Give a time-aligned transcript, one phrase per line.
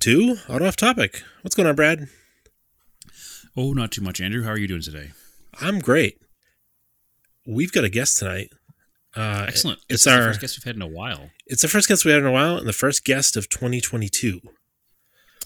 [0.00, 1.22] To Auto Off Topic.
[1.42, 2.08] What's going on, Brad?
[3.56, 4.44] Oh, not too much, Andrew.
[4.44, 5.10] How are you doing today?
[5.60, 6.18] I'm great.
[7.46, 8.48] We've got a guest tonight.
[9.14, 9.80] Uh, Excellent.
[9.88, 11.30] It's This is the our first guest we've had in a while.
[11.46, 14.40] it's the first guest we had in a while, and the first guest of 2022.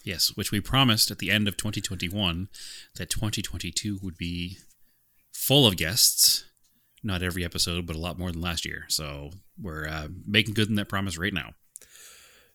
[0.05, 2.49] Yes, which we promised at the end of 2021
[2.97, 4.59] that 2022 would be
[5.33, 6.45] full of guests.
[7.03, 8.85] Not every episode, but a lot more than last year.
[8.89, 11.55] So we're uh, making good on that promise right now.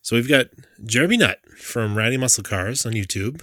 [0.01, 0.47] So we've got
[0.85, 3.41] Jeremy Nutt from Ratty Muscle Cars on YouTube.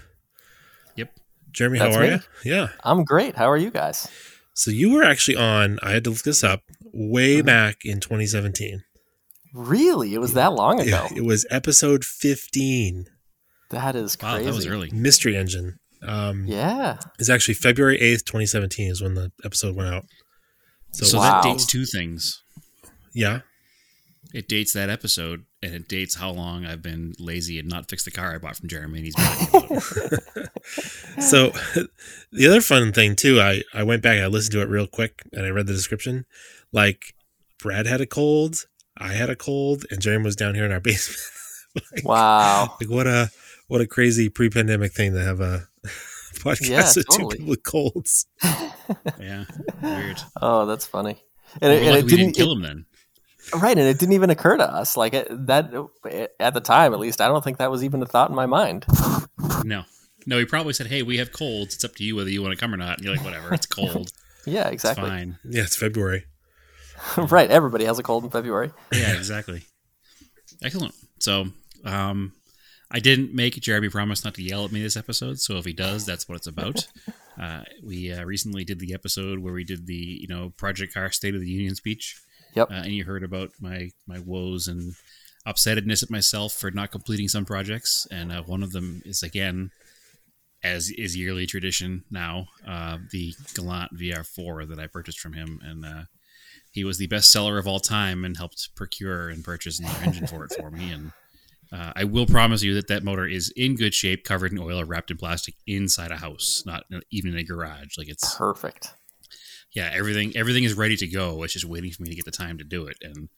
[0.96, 1.12] Yep.
[1.52, 2.12] Jeremy, That's how are me.
[2.44, 2.52] you?
[2.52, 2.68] Yeah.
[2.84, 3.36] I'm great.
[3.36, 4.08] How are you guys?
[4.54, 5.78] So you were actually on.
[5.82, 7.46] I had to look this up way Mhm.
[7.46, 8.82] back in 2017.
[9.52, 10.14] Really?
[10.14, 10.90] It was that long ago.
[10.90, 13.06] Yeah, it was episode 15,
[13.70, 14.46] that is Wow, crazy.
[14.50, 14.90] that was early.
[14.90, 15.78] Mystery Engine.
[16.02, 16.98] Um, Yeah.
[17.18, 20.04] It's actually February 8th, 2017 is when the episode went out.
[20.92, 21.42] So, So Wow.
[21.42, 22.42] that dates two things.
[23.12, 23.40] yeah.
[24.34, 28.04] It dates that episode, and it dates how long I've been lazy and not fixed
[28.06, 28.98] the car I bought from Jeremy.
[28.98, 30.18] And he's been
[31.20, 31.50] So
[32.32, 35.22] the other fun thing too, I I went back, I listened to it real quick,
[35.32, 36.24] and I read the description.
[36.72, 37.14] Like
[37.58, 40.80] Brad had a cold, I had a cold, and Jeremy was down here in our
[40.88, 41.20] basement.
[41.92, 42.76] like, Wow.
[42.80, 43.30] like what a
[43.68, 45.68] what a crazy pre-pandemic thing to have a
[46.34, 48.26] podcast Yeah, with two people with colds.
[49.18, 49.44] yeah,
[49.82, 50.20] weird.
[50.40, 51.22] Oh, that's funny.
[51.60, 52.86] And We're it, and it didn't, didn't kill it- him then.
[53.54, 54.96] Right, and it didn't even occur to us.
[54.96, 55.72] Like it, that
[56.40, 58.46] at the time, at least, I don't think that was even a thought in my
[58.46, 58.86] mind.
[59.64, 59.84] No.
[60.28, 61.74] No, he probably said, "Hey, we have colds.
[61.74, 63.54] It's up to you whether you want to come or not." And you're like, "Whatever,
[63.54, 64.10] it's cold.
[64.48, 65.08] Yeah, It's exactly.
[65.08, 66.24] fine." Yeah, it's February.
[67.16, 67.50] right.
[67.50, 68.70] Everybody has a cold in February.
[68.92, 69.62] Yeah, exactly.
[70.62, 70.94] Excellent.
[71.20, 71.46] So,
[71.84, 72.32] um,
[72.90, 75.38] I didn't make Jeremy promise not to yell at me this episode.
[75.40, 76.86] So if he does, that's what it's about.
[77.38, 81.10] Uh, we uh, recently did the episode where we did the you know Project Car
[81.12, 82.18] State of the Union speech,
[82.56, 82.70] Yep.
[82.70, 84.94] uh, and you heard about my my woes and
[85.46, 89.70] upsetness at myself for not completing some projects, and uh, one of them is again,
[90.64, 95.84] as is yearly tradition now, uh, the Galant VR4 that I purchased from him, and
[95.84, 96.02] uh,
[96.72, 100.26] he was the best seller of all time and helped procure and purchase another engine
[100.26, 100.92] for it for me.
[100.92, 101.12] And
[101.72, 104.80] uh, I will promise you that that motor is in good shape, covered in oil,
[104.80, 107.96] or wrapped in plastic inside a house, not even in a garage.
[107.96, 108.94] Like it's Perfect.
[109.76, 111.42] Yeah, everything everything is ready to go.
[111.42, 112.96] It's just waiting for me to get the time to do it.
[113.02, 113.28] And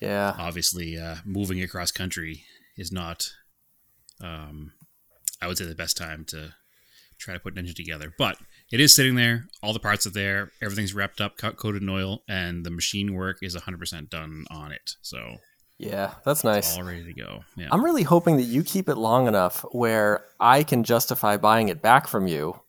[0.00, 0.34] Yeah.
[0.38, 2.44] obviously, uh, moving across country
[2.76, 3.32] is not,
[4.20, 4.72] um,
[5.42, 6.54] I would say, the best time to
[7.18, 8.12] try to put an engine together.
[8.16, 8.36] But
[8.70, 9.46] it is sitting there.
[9.62, 10.52] All the parts are there.
[10.62, 14.70] Everything's wrapped up, co- coated in oil, and the machine work is 100% done on
[14.72, 14.92] it.
[15.02, 15.38] So
[15.78, 16.14] Yeah.
[16.24, 16.76] That's it's nice.
[16.76, 17.44] all ready to go.
[17.56, 17.68] Yeah.
[17.72, 21.80] I'm really hoping that you keep it long enough where I can justify buying it
[21.82, 22.60] back from you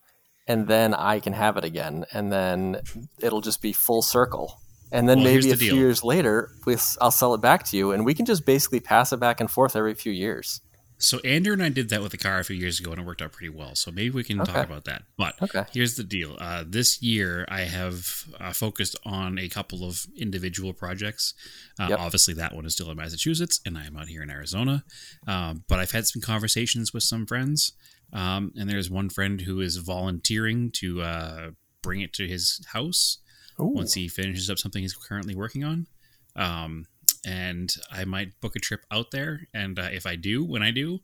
[0.49, 2.81] and then I can have it again and then
[3.21, 4.59] it'll just be full circle.
[4.91, 7.77] And then Well, maybe a the few years later, we- I'll sell it back to
[7.77, 10.61] you and we can just basically pass it back and forth every few years.
[11.01, 13.05] So Andrew and I did that with the car a few years ago, and it
[13.05, 13.73] worked out pretty well.
[13.73, 14.51] So maybe we can Okay.
[14.51, 15.03] talk about that.
[15.17, 15.63] But Okay.
[15.71, 18.05] here's the deal: uh, this year I have
[18.37, 21.33] uh, focused on a couple of individual projects.
[21.79, 21.99] Uh, Yep.
[21.99, 24.83] Obviously, that one is still in Massachusetts, and I am out here in Arizona.
[25.25, 27.71] Um, but I've had some conversations with some friends,
[28.13, 31.49] um, and there's one friend who is volunteering to uh,
[31.81, 33.19] bring it to his house
[33.59, 33.65] Ooh.
[33.67, 35.87] once he finishes up something he's currently working on.
[36.35, 36.85] Um,
[37.25, 39.47] and I might book a trip out there.
[39.53, 40.99] And uh, if I do, when I do,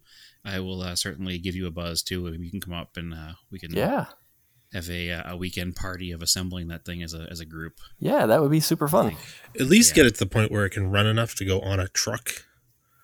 [0.46, 2.28] I will uh, certainly give you a buzz too.
[2.28, 4.06] And you can come up and uh, we can Yeah.
[4.74, 7.74] have a, uh, a weekend party of assembling that thing as a, as a group.
[8.00, 9.18] Yeah, that would be super fun.
[9.60, 9.96] At least Yeah.
[10.04, 12.46] get it to the point where it can run enough to go on a truck,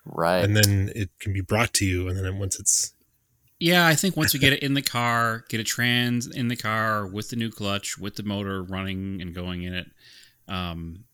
[0.04, 0.42] Right.
[0.42, 2.08] and then it can be brought to you.
[2.08, 2.94] And then once it's
[3.62, 6.56] Yeah, I think once you get it in the car, get a trans in the
[6.56, 9.86] car with the new clutch, with the motor running and going in it,
[10.48, 11.04] um,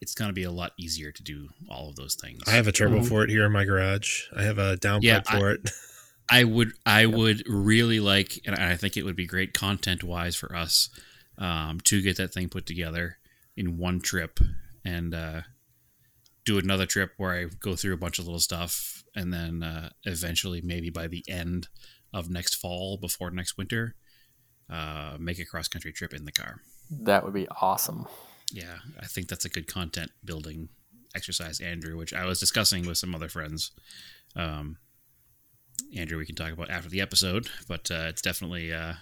[0.00, 2.42] it's going to be a lot easier to do all of those things.
[2.46, 3.08] I have a turbo Mhm.
[3.08, 4.22] for it here in my garage.
[4.34, 5.68] I have a downpipe Yeah, for it.
[6.30, 10.36] I would I would really like, and I think it would be great content wise
[10.36, 10.90] for us
[11.38, 13.18] um, to get that thing put together
[13.56, 14.38] in one trip
[14.84, 15.40] and uh,
[16.44, 19.90] do another trip where I go through a bunch of little stuff, and then uh,
[20.04, 21.68] eventually maybe by the end
[22.12, 23.94] of next fall, before next winter,
[24.70, 26.60] uh, make a cross country trip in the car.
[26.90, 28.06] that would be awesome.
[28.52, 30.68] Yeah, I think that's a good content building
[31.14, 33.72] exercise, Andrew, which I was discussing with some other friends.
[34.36, 34.78] Um,
[35.96, 38.94] Andrew, we can talk about after the episode, but uh, it's definitely uh,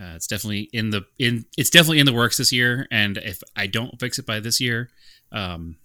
[0.00, 2.86] uh, it's definitely in the in it's definitely in the works this year.
[2.90, 4.90] And if I don't fix it by this year,
[5.32, 5.76] um,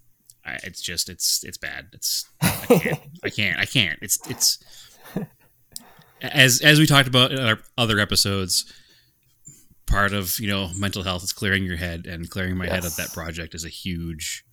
[0.44, 1.88] I, it's just it's it's bad.
[1.92, 3.98] It's I can't I can't I can't.
[4.02, 4.58] It's it's
[6.22, 8.72] as as we talked about in our other episodes.
[9.86, 12.94] Part of you know mental health is clearing your head, and clearing my head of
[12.96, 14.44] that project is a huge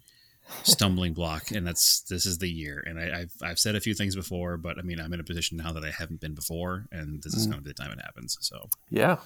[0.64, 2.84] stumbling block, and that's this is the year.
[2.88, 5.24] And I, have I've said a few things before, but I mean I'm in a
[5.24, 7.52] position now that I haven't been before, and this is Mm.
[7.52, 8.36] going to be the time it happens.
[8.42, 9.18] So Yeah,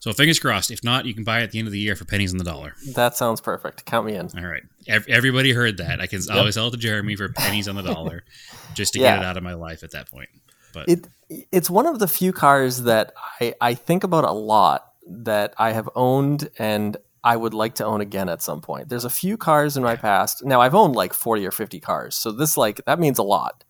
[0.00, 0.70] so fingers crossed.
[0.70, 2.38] If not, you can buy it at the end of the year for pennies on
[2.38, 2.74] the dollar.
[2.94, 3.84] that sounds perfect.
[3.84, 4.28] Count me in.
[4.36, 4.62] All right,
[5.08, 6.00] everybody heard that.
[6.00, 8.24] I can always sell it to Jeremy for pennies on the dollar,
[8.74, 9.16] just to Yeah.
[9.16, 10.28] get it out of my life at that point.
[10.74, 11.08] But It
[11.50, 15.72] it's one of the few cars that I, I think about a lot that I
[15.72, 18.88] have owned and I would like to own again at some point.
[18.88, 20.44] There's a few cars in my past.
[20.44, 22.14] Now I've owned like 40 or 50 cars.
[22.16, 23.64] So this like that means a lot.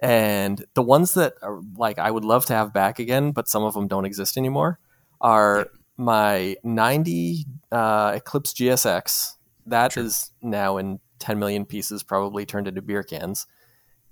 [0.00, 3.62] And the ones that are like I would love to have back again, but some
[3.62, 4.78] of them don't exist anymore,
[5.20, 9.32] are my 90 uh, Eclipse GSX.
[9.66, 13.46] That is now in 10 million pieces, probably turned into beer cans.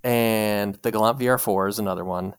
[0.04, 2.34] And the Galant VR4 is another one.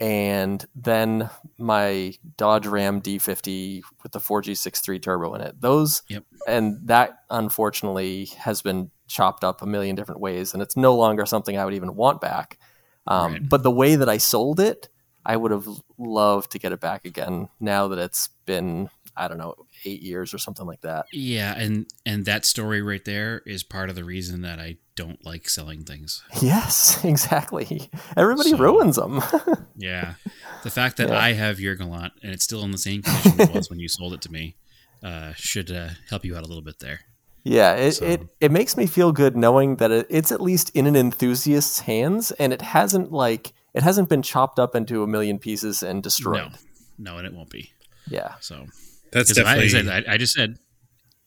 [0.00, 5.60] And then my Dodge Ram D50 with the 4G63 turbo in it.
[5.60, 6.24] Those, Yep.
[6.48, 11.24] and that unfortunately has been chopped up a million different ways, and it's no longer
[11.26, 12.58] something I would even want back.
[13.06, 13.48] Um, Right.
[13.48, 14.88] But the way that I sold it,
[15.26, 15.66] I would have
[15.98, 19.54] loved to get it back again now that it's been, I don't know,
[19.84, 21.06] eight years or something like that.
[21.12, 25.24] yeah, and and that story right there is part of the reason that I don't
[25.24, 26.22] like selling things.
[26.42, 27.90] Yes, exactly.
[28.16, 29.22] Everybody So- ruins them.
[29.76, 30.14] Yeah,
[30.62, 31.18] the fact that Yeah.
[31.18, 33.88] I have your Galant and it's still in the same condition it was when you
[33.88, 34.54] sold it to me
[35.02, 37.00] uh, should uh, help you out a little bit there.
[37.42, 40.70] Yeah, it, So- it it makes me feel good knowing that it, it's at least
[40.74, 45.06] in an enthusiast's hands and it hasn't like it hasn't been chopped up into a
[45.06, 46.52] million pieces and destroyed.
[46.98, 47.72] No, no, and it won't be.
[48.08, 48.34] Yeah.
[48.40, 48.66] So
[49.12, 50.58] That's Because I, I, definitely said, I, I just said,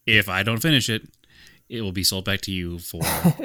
[0.05, 1.01] if I don't finish it,
[1.69, 3.01] it will be sold back to you for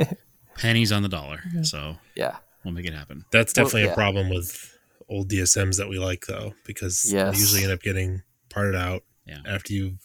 [0.56, 1.40] pennies on the dollar.
[1.62, 2.36] So Yeah.
[2.64, 3.24] we'll make it happen.
[3.32, 3.92] that's Well, definitely yeah.
[3.92, 4.78] a problem with
[5.08, 7.34] old DSMs that we like though, because Yes.
[7.34, 9.40] they usually end up getting parted out Yeah.
[9.46, 9.98] after you've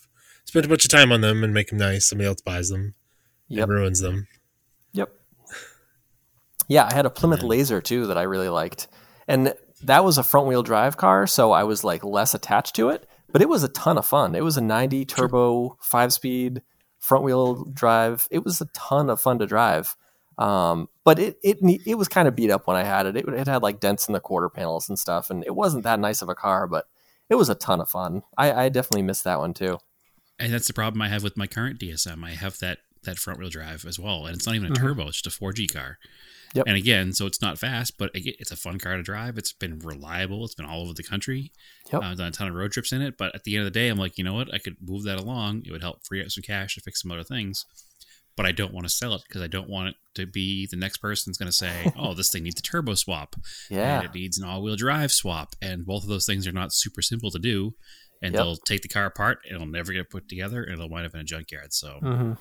[0.45, 2.07] spent a bunch of time on them and make them nice.
[2.07, 2.95] Somebody else buys them
[3.49, 3.63] Yep.
[3.63, 4.27] and ruins them.
[6.67, 7.47] Yeah, I had a Plymouth Yeah.
[7.49, 8.87] Laser too that I really liked.
[9.27, 9.53] And
[9.83, 13.07] that was a front wheel drive car, so I was like less attached to it,
[13.31, 14.35] but it was a ton of fun.
[14.35, 16.61] It was a 90 turbo, 5 speed
[16.99, 18.27] front wheel drive.
[18.31, 19.95] It was a ton of fun to drive.
[20.37, 23.17] Um, but it it it was kind of beat up when I had it.
[23.17, 23.27] it.
[23.27, 26.21] It had like dents in the quarter panels and stuff, and it wasn't that nice
[26.21, 26.85] of a car, but
[27.29, 28.21] it was a ton of fun.
[28.37, 29.79] I, I definitely missed that one too.
[30.39, 32.23] And that's the problem I have with my current DSM.
[32.23, 34.79] I have that that front wheel drive as well, and it's not even a Mhm.
[34.79, 35.97] turbo; it's just a 4G car.
[36.53, 36.65] Yep.
[36.67, 39.37] And again, so it's not fast, but it's a fun car to drive.
[39.37, 40.45] It's been reliable.
[40.45, 41.51] It's been all over the country.
[41.91, 42.01] Yep.
[42.01, 43.17] Uh, I've done a ton of road trips in it.
[43.17, 44.53] But at the end of the day, I'm like, you know what?
[44.53, 45.63] I could move that along.
[45.65, 47.65] It would help free up some cash to fix some other things.
[48.35, 50.77] But I don't want to sell it because I don't want it to be the
[50.77, 53.35] next person's going to say, "Oh, this thing needs a turbo swap."
[53.69, 53.97] Yeah.
[54.01, 57.01] and it needs an all-wheel drive swap and both of those things are not super
[57.01, 57.73] simple to do
[58.21, 58.41] and Yep.
[58.43, 61.19] they'll take the car apart it'll never get put together and it'll wind up in
[61.19, 62.33] a junkyard so hmm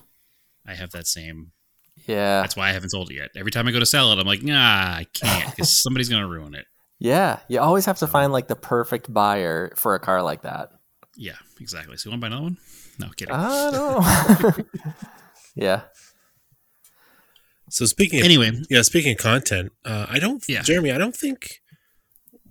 [0.66, 1.52] i have that same
[2.06, 2.40] Yeah.
[2.42, 4.26] that's why i haven't sold it yet every time i go to sell it i'm
[4.26, 6.66] like nah i can't because somebody's gonna ruin it
[6.98, 7.40] Yeah.
[7.48, 10.70] You always have to find like the perfect buyer for a car like that.
[11.16, 12.58] yeah exactly so you want to buy another one
[12.98, 14.64] no kidding I don't know.
[15.54, 15.80] yeah.
[17.70, 20.62] So speaking of anyway yeah, speaking of content, uh, I don't Yeah.
[20.62, 21.60] Jeremy, I don't think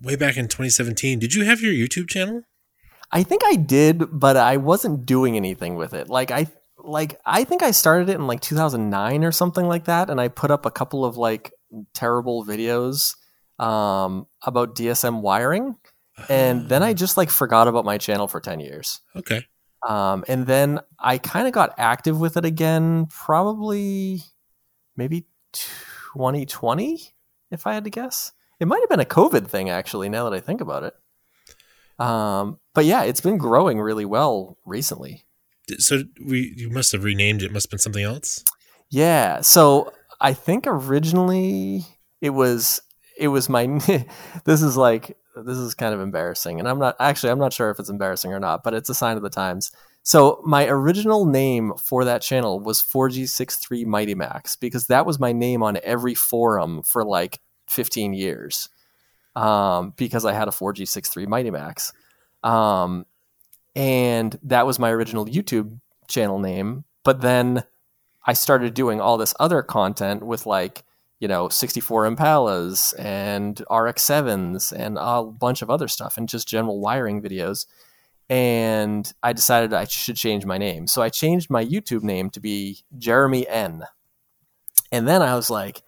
[0.02, 2.42] way back in 2017, did you have your YouTube channel?
[3.10, 6.08] I think I did, but I wasn't doing anything with it.
[6.08, 6.46] Like I
[6.86, 10.28] like I think I started it in like 2009 or something like that and I
[10.28, 11.52] put up a couple of like
[11.94, 13.14] terrible videos
[13.58, 15.76] um about DSM wiring
[16.28, 19.00] and then I just like forgot about my channel for 10 years.
[19.14, 19.42] Okay.
[19.86, 24.22] Um, and then I kind of got active with it again, probably
[24.96, 27.14] maybe 2020,
[27.50, 28.32] if I had to guess.
[28.58, 30.94] It might have been a COVID thing, actually, now that I think about it.
[31.98, 35.24] Um, but yeah, it's been growing really well recently.
[35.78, 37.52] So we you must have renamed it.
[37.52, 38.44] Must have been something else.
[38.90, 39.40] Yeah.
[39.40, 41.84] So I think originally
[42.20, 42.80] it was
[43.18, 43.66] it was my
[44.44, 47.70] this is like this is kind of embarrassing and I'm not actually I'm not sure
[47.70, 49.70] if it's embarrassing or not, but it's a sign of the times.
[50.02, 55.32] So my original name for that channel was 4G63 Mighty Max because that was my
[55.32, 58.68] name on every forum for like 15 years.
[59.34, 61.92] Um, because I had a 4G63 Mighty Max.
[62.44, 63.04] Um,
[63.76, 65.78] and that was my original YouTube
[66.08, 67.62] channel name, but then
[68.26, 70.84] I started doing all this other content with like,
[71.20, 76.80] you know, 64 Impalas and RX7s and a bunch of other stuff and just general
[76.80, 77.66] wiring videos.
[78.28, 80.86] And I decided I should change my name.
[80.86, 83.84] So I changed my YouTube name to be Jeremy N.
[84.90, 85.82] And then I was like,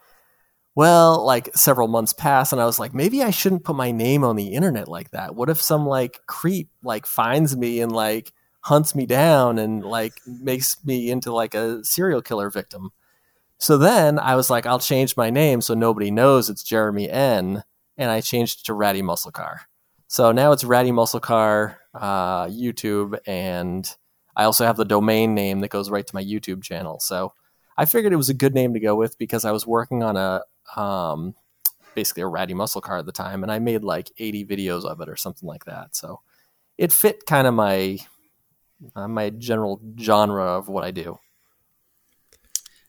[0.79, 4.23] well, like several months passed and I was like, maybe I shouldn't put my name
[4.23, 5.35] on the internet like that.
[5.35, 10.13] What if some like creep like finds me and like hunts me down and like
[10.25, 12.91] makes me into like a serial killer victim.
[13.59, 17.65] So then I was like, I'll change my name so nobody knows it's Jeremy N.
[17.97, 19.63] And I changed it to Ratty Muscle Car.
[20.07, 23.93] So now it's Ratty Muscle Car, uh, YouTube, and
[24.37, 27.01] I also have the domain name that goes right to my YouTube channel.
[27.01, 27.33] So
[27.77, 30.17] I figured it was a good name to go with because I was working on
[30.17, 30.43] a
[30.77, 31.35] um,
[31.95, 35.01] basically a Ratty Muscle Car at the time, and I made like 80 videos of
[35.01, 35.97] it or something like that.
[35.97, 36.21] So
[36.77, 37.99] it fit kind of my
[38.95, 41.19] uh, my general genre of what I do.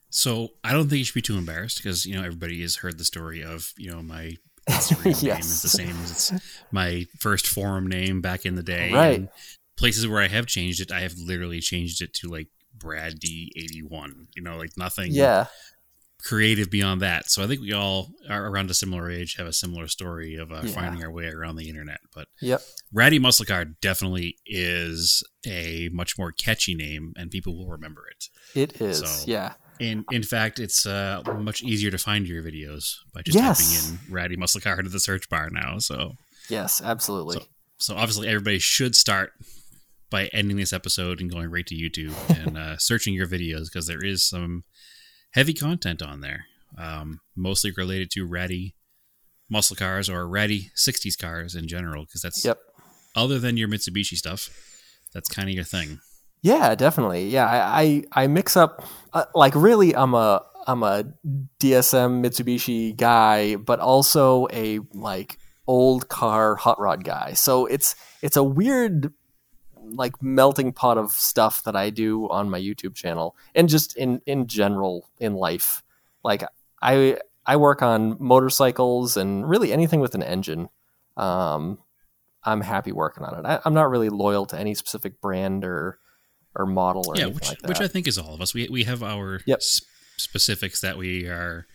[0.09, 2.97] So I don't think you should be too embarrassed because you know everybody has heard
[2.97, 4.35] the story of you know my
[4.69, 8.93] Instagram name is the same as it's my first forum name back in the day.
[8.93, 9.19] Right.
[9.19, 9.29] And
[9.77, 13.51] places where I have changed it, I have literally changed it to like Brad D
[13.55, 14.27] eighty one.
[14.35, 15.11] You know, like nothing.
[15.11, 15.45] Yeah.
[16.29, 17.29] Creative beyond that.
[17.31, 20.51] So I think we all are around a similar age, have a similar story of
[20.51, 20.71] uh, Yeah.
[20.71, 22.01] finding our way around the internet.
[22.13, 22.61] But Yep.
[22.93, 28.29] Ratty Muscle Car definitely is a much more catchy name, and people will remember it.
[28.53, 28.99] It is.
[28.99, 29.53] So- yeah.
[29.79, 33.57] In in fact, it's uh, much easier to find your videos by just Yes.
[33.81, 35.79] typing in "Ratty Muscle Car" into the search bar now.
[35.79, 36.15] So,
[36.49, 36.79] Yes.
[36.81, 37.37] Absolutely.
[37.37, 37.47] So-
[37.79, 39.31] so obviously, everybody should start
[40.09, 42.13] by ending this episode and going right to YouTube
[42.45, 44.63] and uh, searching your videos because there is some
[45.31, 46.45] heavy content on there,
[46.77, 48.75] um, mostly related to ratty
[49.49, 52.05] muscle cars or ratty '60s cars in general.
[52.05, 52.59] Because that's Yep.
[53.15, 54.49] other than your Mitsubishi stuff,
[55.13, 55.99] that's kind of your thing.
[56.41, 57.27] Yeah, definitely.
[57.27, 61.05] Yeah, I I, I mix up uh, like really I'm a I'm a
[61.59, 67.33] DSM Mitsubishi guy, but also a like old car hot rod guy.
[67.33, 69.13] So it's it's a weird
[69.95, 74.21] like melting pot of stuff that I do on my YouTube channel and just in
[74.25, 75.83] in general in life.
[76.23, 76.43] Like
[76.81, 80.69] I I work on motorcycles and really anything with an engine.
[81.17, 81.79] Um,
[82.43, 83.45] I'm happy working on it.
[83.47, 85.99] I, I'm not really loyal to any specific brand or
[86.55, 87.67] or model or yeah, which like that.
[87.69, 88.53] which I think is all of us.
[88.53, 89.57] We we have our Yep.
[89.59, 89.81] s-
[90.17, 91.65] specifics that we are.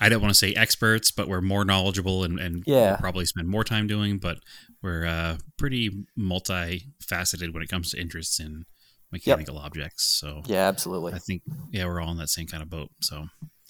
[0.00, 2.90] I don't want to say experts, but we're more knowledgeable and, and Yeah.
[2.90, 4.18] we'll probably spend more time doing.
[4.18, 4.38] But
[4.82, 8.64] we're uh, pretty multifaceted when it comes to interests in
[9.10, 10.04] mechanical objects.
[10.20, 11.14] So yeah, absolutely.
[11.14, 11.42] I think
[11.72, 12.90] yeah, we're all in that same kind of boat.
[13.00, 13.26] So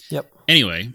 [0.09, 0.31] Yep.
[0.47, 0.91] anyway,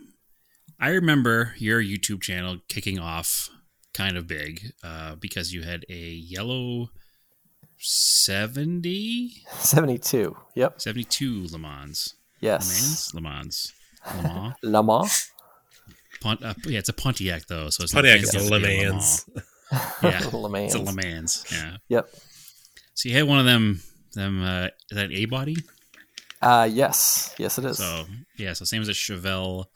[0.80, 3.49] I remember your YouTube channel kicking off
[3.92, 6.90] kind of big uh, because you had a yellow
[7.78, 10.37] 70 72.
[10.54, 10.80] Yep.
[10.80, 12.14] 72 Le Mans.
[12.40, 13.12] Yes.
[13.14, 13.73] Le Mans?
[14.16, 14.23] Le Mans?
[14.23, 14.54] Le Mans?
[14.62, 15.30] Le Mans.
[16.21, 17.71] Pont, uh, yeah, it's a Pontiac, though.
[17.71, 19.26] So it's Pontiac not is a enough Le to be a Mans.
[20.02, 20.74] Yeah, Le Mans.
[20.74, 21.44] it's a Le Mans.
[21.52, 21.76] Yeah.
[21.88, 22.08] Yep.
[22.94, 23.80] So you had one of them,
[24.14, 25.56] them uh, is that A body?
[26.42, 27.34] Uh, yes.
[27.38, 27.78] Yes, it is.
[27.78, 28.04] So
[28.36, 29.66] yeah, so same as a Chevelle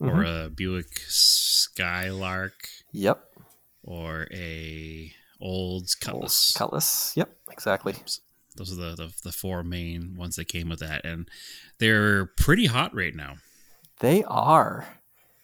[0.00, 0.46] or Mhm.
[0.46, 3.24] a Buick Skylark Yep.
[3.82, 6.52] or a old Cutlass.
[6.56, 7.12] Cutlass.
[7.16, 7.30] Yep.
[7.52, 7.94] Exactly.
[8.56, 11.28] Those are the, the the four main ones that came with that, and
[11.78, 13.34] they're pretty hot right now.
[14.00, 14.86] They are.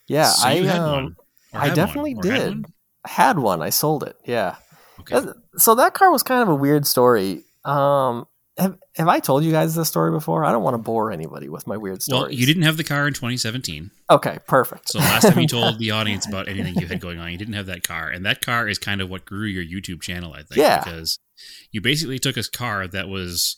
[0.06, 1.16] Yeah, So I um,
[1.52, 2.64] I definitely one, did.
[3.06, 3.62] Had one.
[3.62, 4.16] I sold it.
[4.24, 4.56] Yeah.
[5.00, 5.32] Okay.
[5.56, 7.42] So that car was kind of a weird story.
[7.64, 8.26] Um,
[8.58, 10.44] have, have I told you guys this story before?
[10.44, 12.20] I don't want to bore anybody with my weird story.
[12.20, 13.90] Well, you didn't have the car in 2017.
[14.10, 14.90] Okay, perfect.
[14.90, 17.54] So last time you told the audience about anything you had going on, you didn't
[17.54, 20.42] have that car, and that car is kind of what grew your YouTube channel, I
[20.42, 20.56] think.
[20.56, 20.84] Yeah.
[20.84, 21.18] Because
[21.70, 23.56] you basically took a car that was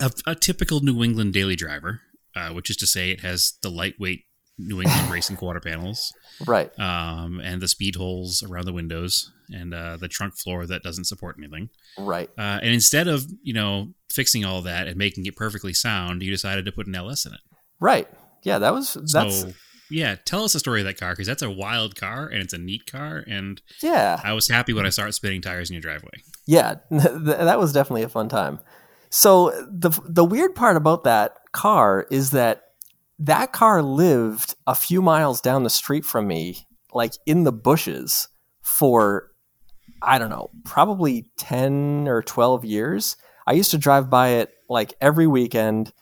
[0.00, 2.00] a, a typical New England daily driver,
[2.34, 4.24] uh, which is to say, it has the lightweight
[4.66, 6.12] New England racing quarter panels,
[6.46, 6.70] right.
[6.78, 11.04] um, and the speed holes around the windows, and uh, the trunk floor that doesn't
[11.04, 11.70] support anything.
[11.98, 12.30] Right.
[12.38, 16.30] Uh, and instead of you know fixing all that and making it perfectly sound, you
[16.30, 17.40] decided to put an LS in it.
[17.80, 18.08] Right.
[18.42, 19.52] Yeah, that was that's So
[19.90, 22.52] yeah, tell us the story of that car because that's a wild car and it's
[22.52, 24.20] a neat car, and yeah.
[24.22, 26.22] I was happy when I started spinning tires in your driveway.
[26.46, 28.60] Yeah, that was definitely a fun time.
[29.10, 32.62] So the the weird part about that car is that
[33.20, 38.28] that car lived a few miles down the street from me, like in the bushes
[38.62, 39.30] for
[40.02, 43.16] I don't know, probably 10 or 12 years.
[43.46, 45.92] I used to drive by it like every weekend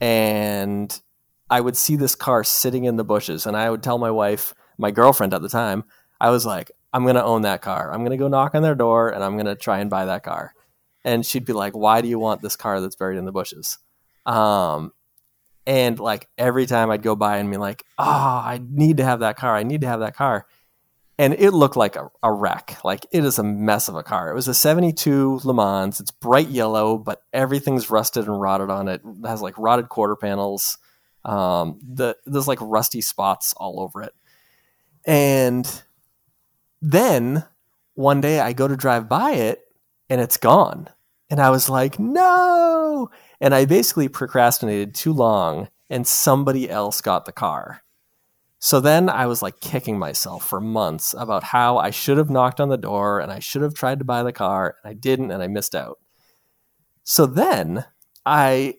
[0.00, 1.00] and
[1.48, 4.52] I would see this car sitting in the bushes and I would tell my wife,
[4.78, 5.84] my girlfriend at the time,
[6.20, 7.92] I was like, I'm going to own that car.
[7.92, 10.06] I'm going to go knock on their door and I'm going to try and buy
[10.06, 10.54] that car.
[11.04, 13.78] And she'd be like, Why do you want this car that's buried in the bushes?
[14.24, 14.92] Um,
[15.66, 19.20] and like every time I'd go by and be like, Oh, I need to have
[19.20, 19.56] that car.
[19.56, 20.46] I need to have that car.
[21.18, 22.78] And it looked like a, a wreck.
[22.84, 24.30] Like it is a mess of a car.
[24.30, 25.98] It was a 72 Le Mans.
[25.98, 29.00] It's bright yellow, but everything's rusted and rotted on it.
[29.04, 30.78] It has like rotted quarter panels.
[31.24, 34.14] Um, the, there's like rusty spots all over it.
[35.06, 35.82] And
[36.82, 37.44] then
[37.94, 39.62] one day I go to drive by it
[40.10, 40.88] and it's gone.
[41.30, 43.10] And I was like, no.
[43.40, 47.82] And I basically procrastinated too long and somebody else got the car.
[48.58, 52.60] So then I was like kicking myself for months about how I should have knocked
[52.60, 55.30] on the door and I should have tried to buy the car and I didn't
[55.30, 55.98] and I missed out.
[57.04, 57.84] So then
[58.24, 58.74] I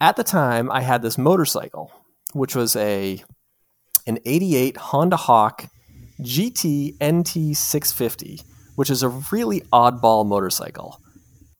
[0.00, 1.92] at the time I had this motorcycle
[2.32, 3.22] which was a
[4.06, 5.66] an 88 Honda Hawk
[6.20, 8.40] GT NT 650,
[8.76, 11.00] which is a really oddball motorcycle.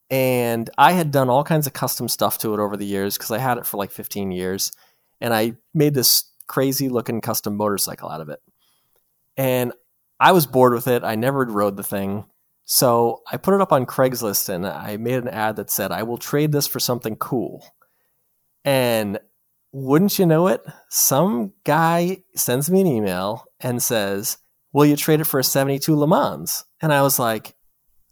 [0.09, 3.31] And I had done all kinds of custom stuff to it over the years because
[3.31, 4.71] I had it for like 15 years.
[5.19, 8.39] And I made this crazy looking custom motorcycle out of it.
[9.35, 9.73] And
[10.19, 11.03] I was bored with it.
[11.03, 12.25] I never rode the thing.
[12.65, 16.03] So I put it up on Craigslist and I made an ad that said, I
[16.03, 17.65] will trade this for something cool.
[18.65, 19.19] And
[19.71, 24.37] wouldn't you know it, some guy sends me an email and says,
[24.73, 26.65] Will you trade it for a 72 Le Mans?
[26.81, 27.55] And I was like,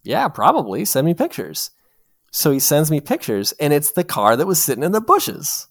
[0.02, 0.84] Yeah, probably.
[0.84, 1.70] Send me pictures.
[2.36, 5.68] So he sends me pictures, and it's the car that was sitting in the bushes.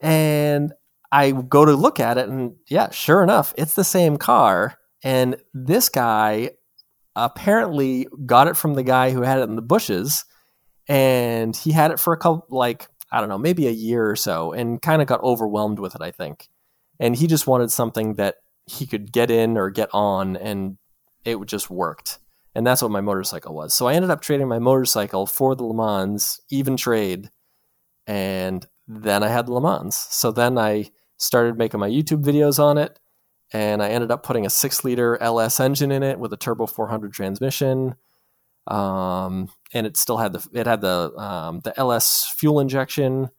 [0.00, 0.72] And
[1.12, 4.78] I go to look at it, and yeah, sure enough, it's the same car.
[5.04, 6.52] And this guy
[7.14, 10.24] apparently got it from the guy who had it in the bushes,
[10.88, 14.16] and he had it for a couple, like, I don't know, maybe a year or
[14.16, 16.48] so, and kind of got overwhelmed with it, I think.
[16.98, 20.78] And he just wanted something that he could get in or get on, and
[21.26, 22.18] it just worked.
[22.54, 23.74] And that's what my motorcycle was.
[23.74, 27.30] So I ended up trading my motorcycle for the Le Mans, even trade,
[28.06, 29.94] and then I had the Le Mans.
[29.94, 32.98] So then I started making my YouTube videos on it,
[33.52, 36.66] and I ended up putting a six liter LS engine in it with a turbo
[36.66, 37.94] 400 transmission.
[38.66, 43.30] Um, and it still had the it had the um, the LS fuel injection.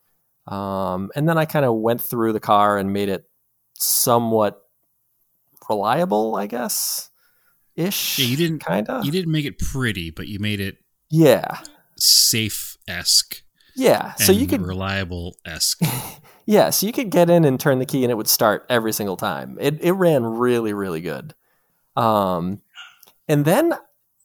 [0.47, 3.25] Um, and then I kind of went through the car and made it
[3.75, 4.61] somewhat
[5.69, 7.10] reliable, I guess.
[7.75, 8.19] Ish.
[8.19, 9.05] Yeah, you didn't kind of.
[9.05, 10.77] You didn't make it pretty, but you made it
[11.09, 11.59] Yeah.
[11.97, 13.43] safe esque.
[13.75, 14.13] Yeah.
[14.15, 15.81] So you could reliable esque.
[16.47, 18.91] Yeah, so you could get in and turn the key and it would start every
[18.91, 19.57] single time.
[19.61, 21.33] It it ran really really good.
[21.95, 22.61] Um
[23.29, 23.73] and then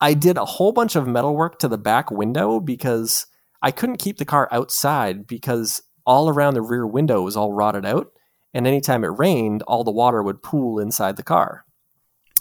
[0.01, 3.27] I did a whole bunch of metalwork to the back window because
[3.63, 7.85] I couldn't keep the car outside because all around the rear window was all rotted
[7.85, 8.09] out
[8.55, 11.66] and anytime it rained all the water would pool inside the car.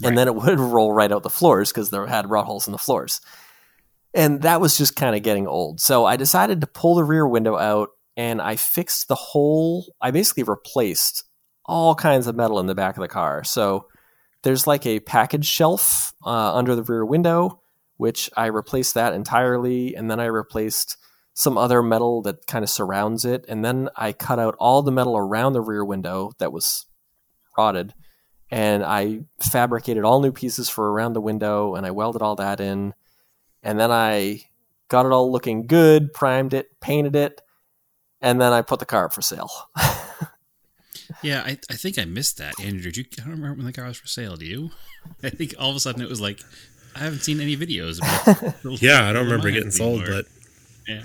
[0.02, 0.10] Right.
[0.10, 2.72] And then it would roll right out the floors because there had rot holes in
[2.72, 3.22] the floors.
[4.14, 5.82] And that was just kind of getting old.
[5.82, 10.12] So I decided to pull the rear window out and I fixed the whole, I
[10.12, 11.26] basically replaced
[11.66, 13.44] all kinds of metal in the back of the car.
[13.44, 13.88] So
[14.44, 17.62] there's like a package shelf uh, under the rear window,
[17.98, 19.96] which I replaced that entirely.
[19.96, 20.98] And then I replaced
[21.34, 23.44] some other metal that kind of surrounds it.
[23.50, 26.86] And then I cut out all the metal around the rear window that was
[27.58, 27.94] rotted.
[28.56, 29.20] And I
[29.52, 32.94] fabricated all new pieces for around the window and I welded all that in.
[33.62, 34.44] And then I
[34.88, 37.42] got it all looking good, primed it, painted it,
[38.22, 39.50] and then I put the car up for sale.
[41.22, 42.54] yeah, I, I think I missed that.
[42.62, 43.06] Andrew, did you?
[43.20, 44.36] I don't remember when the car was for sale.
[44.38, 44.72] Do you?
[45.24, 46.40] I think all of a sudden it was like
[46.96, 47.98] I haven't seen any videos.
[48.00, 50.22] About Yeah, I don't remember Lions getting sold, anymore.
[50.24, 50.26] but
[50.88, 51.04] yeah,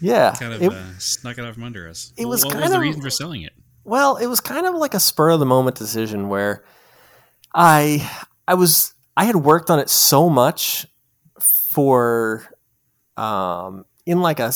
[0.00, 0.34] yeah.
[0.38, 2.12] kind of it- uh, snuck it out from under us.
[2.16, 3.49] it was what kind was the of- reason for selling it?
[3.84, 6.64] Well, it was kind of like a spur of the moment decision where
[7.54, 8.08] I
[8.46, 10.86] I was I had worked on it so much
[11.38, 12.46] for
[13.16, 14.52] um in like a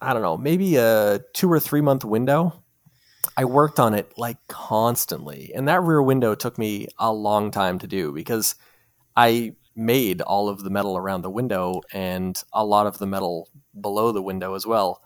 [0.00, 2.62] I don't know, maybe a 2 or 3 month window.
[3.36, 5.52] I worked on it like constantly.
[5.54, 8.54] And that rear window took me a long time to do because
[9.16, 13.48] I made all of the metal around the window and a lot of the metal
[13.78, 15.02] below the window as well.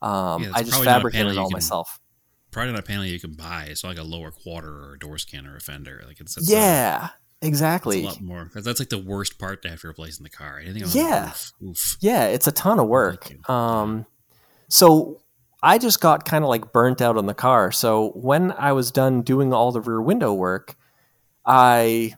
[0.00, 2.00] Um, Yeah, I just probably not a fabricated it all myself.
[2.54, 3.64] Probably not a panel you can buy.
[3.68, 6.02] It's not like a lower quarter or a door scanner or a fender.
[6.06, 7.08] Like it's, it's Yeah,
[7.42, 7.98] a, exactly.
[8.06, 8.50] it's a lot more.
[8.54, 10.60] That's like the worst part to have to replace in the car.
[10.64, 11.24] Anything Yeah.
[11.26, 11.96] roof, oof.
[12.00, 13.30] Yeah, it's a ton of work.
[13.50, 14.06] Um,
[14.68, 15.20] so
[15.62, 17.72] I just got kind of like burnt out on the car.
[17.72, 20.76] So when I was done doing all the rear window work,
[21.44, 22.14] I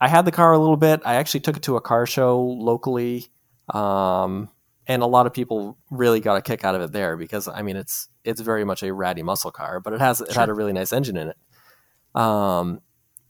[0.00, 1.00] I had the car a little bit.
[1.04, 3.26] I actually took it to a car show locally,
[3.72, 4.48] um,
[4.86, 7.62] and a lot of people really got a kick out of it there because I
[7.62, 10.54] mean it's it's very much a ratty muscle car, but it has it had a
[10.54, 12.20] really nice engine in it.
[12.20, 12.80] Um,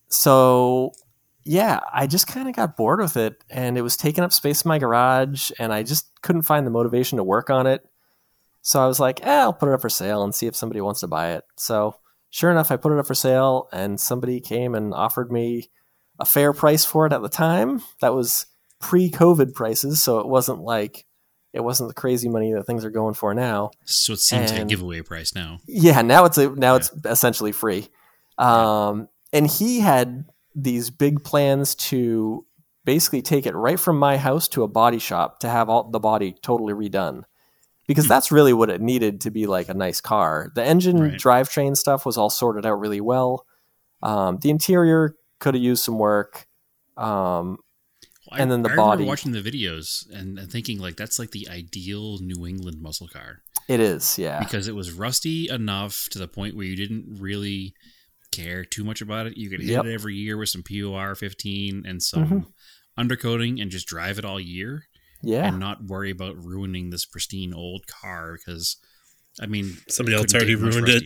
[0.08, 0.92] so
[1.44, 4.64] yeah, I just kind of got bored with it and it was taking up space
[4.64, 7.86] in my garage and I just couldn't find the motivation to work on it.
[8.62, 10.80] So I was like, eh, I'll put it up for sale and see if somebody
[10.80, 11.44] wants to buy it.
[11.56, 11.96] So
[12.30, 15.70] sure enough, I put it up for sale and somebody came and offered me
[16.18, 17.82] a fair price for it at the time.
[18.00, 18.46] That was
[18.80, 20.02] pre COVID prices.
[20.02, 21.04] So it wasn't like,
[21.54, 23.70] it wasn't the crazy money that things are going for now.
[23.84, 25.60] So it seems like a And- giveaway price now.
[25.66, 27.88] Yeah, now it's a, now it's essentially free.
[28.38, 32.44] Um, and he had these big plans to
[32.84, 36.00] basically take it right from my house to a body shop to have all the
[36.00, 37.22] body totally redone.
[37.86, 40.50] because that's really what it needed to be like a nice car.
[40.54, 41.20] The engine Right.
[41.20, 43.44] drivetrain stuff was all sorted out really well.
[44.02, 46.46] Um, the interior could have used some work.
[46.96, 47.58] Um,
[48.30, 49.04] I- And then the I remember body.
[49.04, 53.42] watching the videos and, and thinking like that's like the ideal New England muscle car
[53.68, 57.74] it is, yeah, because it was rusty enough to the point where you didn't really
[58.30, 59.36] care too much about it.
[59.38, 59.84] You could hit Yep.
[59.86, 62.46] it every year with some POR 15 and some Mhm.
[62.98, 64.84] undercoating and just drive it all year
[65.22, 68.76] yeah, and not worry about ruining this pristine old car because
[69.40, 71.02] I mean Somebody else already ruined it.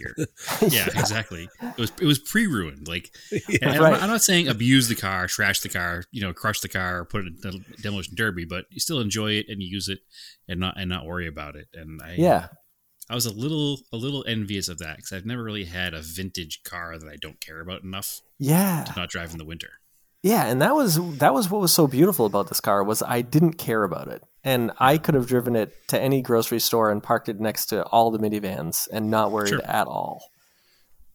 [0.72, 1.48] yeah, exactly.
[1.62, 2.86] It was it was pre-ruined.
[2.86, 3.10] Like,
[3.48, 3.58] Yeah.
[3.62, 6.60] and I'm, not, I'm not saying abuse the car, trash the car, you know, crush
[6.60, 9.62] the car, or put it in the demolition derby, but you still enjoy it and
[9.62, 10.00] you use it
[10.46, 11.68] and not and not worry about it.
[11.74, 12.48] And I, yeah,
[13.10, 16.02] I was a little a little envious of that because I've never really had a
[16.02, 18.84] vintage car that I don't care about enough yeah.
[18.84, 19.70] to not drive in the winter.
[20.22, 23.22] Yeah, and that was that was what was so beautiful about this car was I
[23.22, 24.22] didn't care about it.
[24.48, 27.84] And I could have driven it to any grocery store and parked it next to
[27.84, 29.61] all the minivans and not worried Sure.
[29.66, 30.22] at all.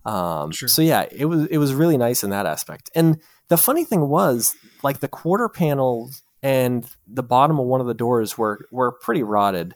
[0.06, 0.69] Um, Sure.
[0.69, 2.91] So yeah, it was it was really nice in that aspect.
[2.93, 6.12] And the funny thing was, like the quarter panel
[6.43, 9.74] and the bottom of one of the doors were were pretty rotted,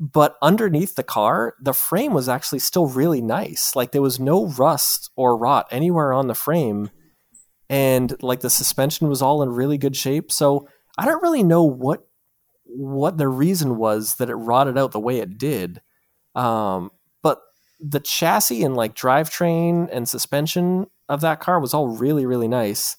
[0.00, 3.76] but underneath the car, the frame was actually still really nice.
[3.76, 6.90] Like there was no rust or rot anywhere on the frame
[7.68, 10.32] and like the suspension was all in really good shape.
[10.32, 10.66] So
[10.98, 12.06] I don't really know what
[12.74, 15.80] what the reason was that it rotted out the way it did.
[16.34, 16.90] Um,
[17.22, 17.40] but
[17.80, 22.96] the chassis and like drivetrain and suspension of that car was all really really nice,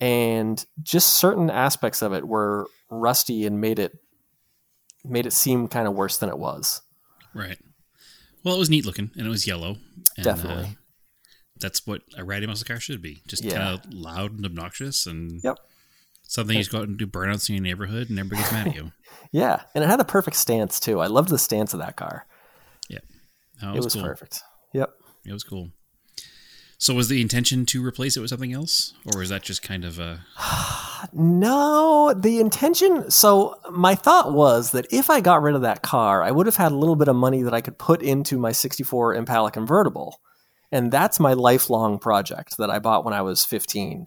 [0.00, 3.92] and just certain aspects of it were rusty and made it
[5.04, 6.82] made it seem kind of worse than it was.
[7.34, 7.58] Right.
[8.44, 9.76] Well, it was neat looking and it was yellow.
[10.16, 10.64] And, Definitely.
[10.64, 10.68] Uh,
[11.58, 13.22] that's what a ratty muscle car should be.
[13.26, 13.56] Just Yeah.
[13.56, 15.58] kind of loud and obnoxious and Yep.
[16.30, 18.68] Something you just go out and do burnouts in your neighborhood and everybody gets mad
[18.68, 18.92] at you.
[19.32, 20.98] Yeah, and it had the perfect stance too.
[20.98, 22.26] I loved the stance of that car.
[23.62, 24.02] Oh, it was cool.
[24.02, 24.42] perfect.
[24.72, 24.90] Yep.
[25.26, 25.70] It was cool.
[26.78, 28.94] So was the intention to replace it with something else?
[29.14, 30.24] Or is that just kind of a
[31.12, 33.10] No, the intention.
[33.10, 36.56] So my thought was that if I got rid of that car, I would have
[36.56, 40.20] had a little bit of money that I could put into my '64 Impala convertible,
[40.72, 44.06] and that's my lifelong project that I bought when I was 15.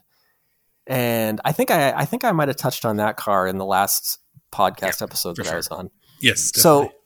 [0.87, 3.65] And I think I, I think I might have touched on that car in the
[3.65, 4.19] last
[4.51, 5.89] podcast episode for that I was on.
[6.19, 6.51] Yes.
[6.53, 6.99] So, definitely.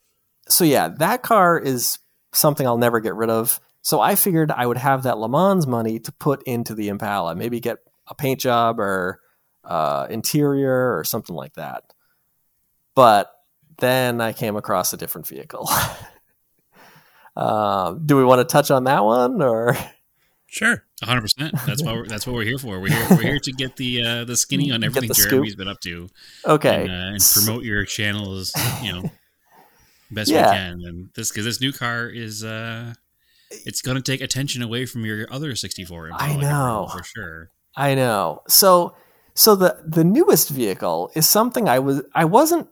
[0.49, 1.99] so yeah, that car is
[2.33, 3.59] something I'll never get rid of.
[3.81, 7.35] So I figured I would have that Le Mans money to put into the Impala,
[7.35, 9.19] maybe get a paint job or
[9.63, 11.83] uh, interior or something like that.
[12.95, 13.31] But
[13.77, 15.69] then I came across a different vehicle.
[17.35, 19.77] um, do we want to touch on that one or?
[20.47, 20.83] sure.
[21.03, 21.65] 100%.
[21.65, 22.79] That's what we're, that's what we're here for.
[22.79, 25.11] We're here, we're here to get the uh, the skinny on everything.
[25.13, 26.09] Jeremy's been up to
[26.45, 26.81] Okay.
[26.81, 28.51] and, uh, and promote your channel as,
[28.83, 29.11] you know,
[30.11, 30.49] best Yeah.
[30.51, 30.81] we can.
[30.85, 32.93] And this cuz this new car is uh
[33.49, 36.89] it's going to take attention away from your other 64 I know.
[36.91, 37.49] for sure.
[37.75, 38.41] I know.
[38.47, 38.95] So
[39.35, 42.67] so the the newest vehicle is something I was I wasn't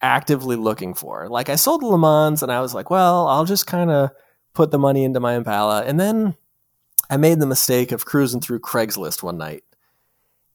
[0.00, 1.28] actively looking for.
[1.28, 4.10] Like I sold the Le Mans and I was like, well, I'll just kind of
[4.54, 5.82] put the money into my Impala.
[5.82, 6.36] And then
[7.10, 9.64] I made the mistake of cruising through Craigslist one night.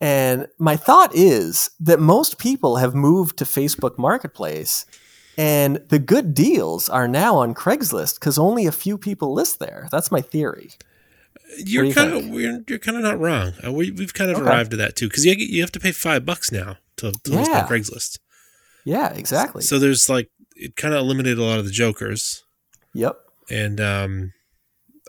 [0.01, 4.85] And my thought is that most people have moved to Facebook Marketplace
[5.37, 9.87] and the good deals are now on Craigslist because only a few people list there.
[9.89, 10.71] That's my theory.
[11.57, 13.53] You're you kind of we're, you're kind of not wrong.
[13.65, 14.45] Uh, we, we've kind of Okay.
[14.45, 17.31] arrived at that too because you you have to pay five bucks now to, to
[17.31, 18.19] list on Craigslist.
[18.83, 19.61] Yeah, exactly.
[19.61, 22.43] So there's like it kind of eliminated a lot of the jokers,
[22.93, 23.17] yep.
[23.49, 24.33] and um,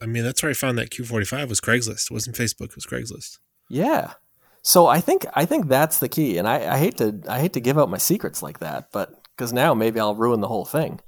[0.01, 2.11] I mean that's where I found that Q45 was Craigslist.
[2.11, 2.71] It wasn't Facebook.
[2.71, 3.39] It was Craigslist.
[3.69, 4.15] Yeah.
[4.63, 7.55] So I think I think that's the key, and I, I hate to I hate
[7.55, 10.67] to give out my secrets like that, but because now maybe I'll ruin the whole
[10.67, 11.01] thing.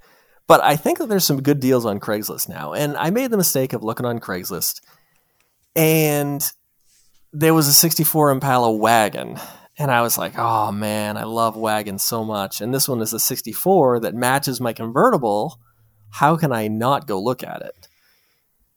[0.46, 3.36] But I think that there's some good deals on Craigslist now, and I made the
[3.36, 4.80] mistake of looking on Craigslist,
[5.76, 6.42] and
[7.32, 9.38] there was a '64 Impala wagon,
[9.78, 13.12] and I was like, oh man, I love wagons so much, and this one is
[13.12, 15.60] a '64 that matches my convertible.
[16.08, 17.88] How can I not go look at it?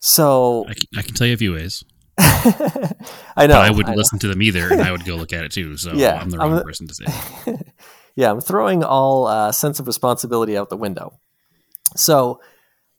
[0.05, 1.83] So I can, I can tell you a few ways.
[2.19, 3.95] I know but I wouldn't know.
[3.95, 5.77] listen to them either, and I would go look at it too.
[5.77, 7.05] So Yeah, I'm the I'm wrong person to say.
[8.15, 11.19] yeah, I'm throwing all uh, sense of responsibility out the window.
[11.95, 12.39] So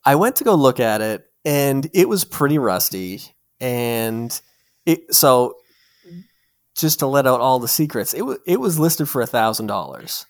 [0.05, 3.21] I went to go look at it, and it was pretty rusty.
[3.61, 4.39] And
[4.85, 5.55] it so
[6.77, 9.69] just to let out all the secrets, it was it was listed for a thousand
[9.69, 10.27] dollars,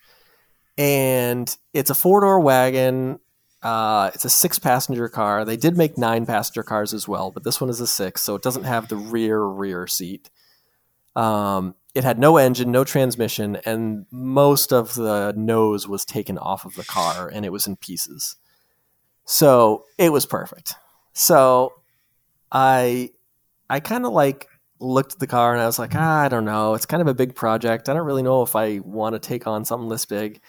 [0.77, 3.19] and it's a four door wagon.
[3.67, 5.45] Uh, it's a six passenger car.
[5.45, 8.37] They did make nine passenger cars as well, but this one is a six, so
[8.37, 10.31] it doesn't have the rear rear seat.
[11.17, 16.65] Um, it had no engine, no transmission, and most of the nose was taken off
[16.65, 18.37] of the car and it was in pieces.
[19.25, 20.75] So it was perfect.
[21.13, 21.73] So
[22.53, 23.11] I
[23.69, 24.47] I kind of like
[24.79, 26.75] looked at the car and I was like, ah, I don't know.
[26.75, 27.89] It's kind of a big project.
[27.89, 30.41] I don't really know if I want to take on something this big.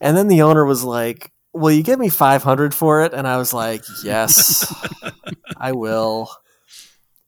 [0.00, 3.12] And then the owner was like, Will you give me 500 for it?
[3.12, 4.72] And I was like, Yes,
[5.56, 6.30] I will.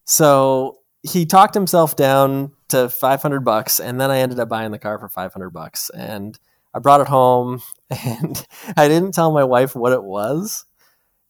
[0.04, 4.78] So he talked himself down to 500 bucks and then I ended up buying the
[4.78, 6.38] car for 500 bucks and
[6.74, 10.64] I brought it home and I didn't tell my wife what it was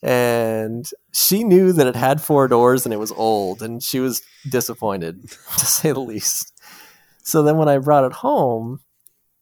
[0.02, 4.22] and she knew that it had four doors and it was old and she was
[4.48, 6.58] disappointed to say the least
[7.22, 8.80] so then when i brought it home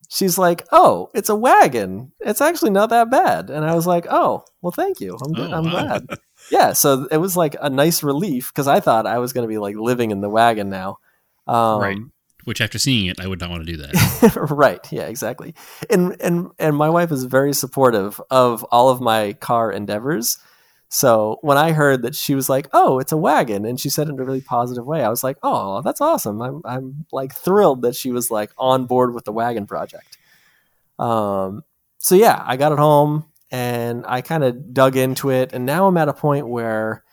[0.09, 2.12] she's like oh it's a wagon.
[2.21, 3.51] It's actually not that bad.
[3.51, 5.16] And i was like oh well thank you.
[5.16, 5.71] I'm, Oh, I'm wow.
[5.71, 6.07] glad.
[6.51, 9.49] Yeah so it was like a nice relief because i thought i was going to
[9.49, 10.99] be like living in the wagon now.
[11.47, 11.99] Um, right.
[12.44, 14.49] Which, after seeing it, I would not want to do that.
[14.51, 14.81] right.
[14.90, 15.55] Yeah exactly.
[15.90, 20.38] And and and my wife is very supportive of all of my car endeavors
[20.88, 24.09] so when i heard that she was like oh it's a wagon and she said
[24.09, 26.40] it in a really positive way i was like oh that's awesome.
[26.40, 30.16] I'm i'm like thrilled that she was like on board with the wagon project.
[30.98, 31.62] Um
[31.98, 35.87] so yeah i got it home and i kind of dug into it and now
[35.87, 37.05] i'm at a point where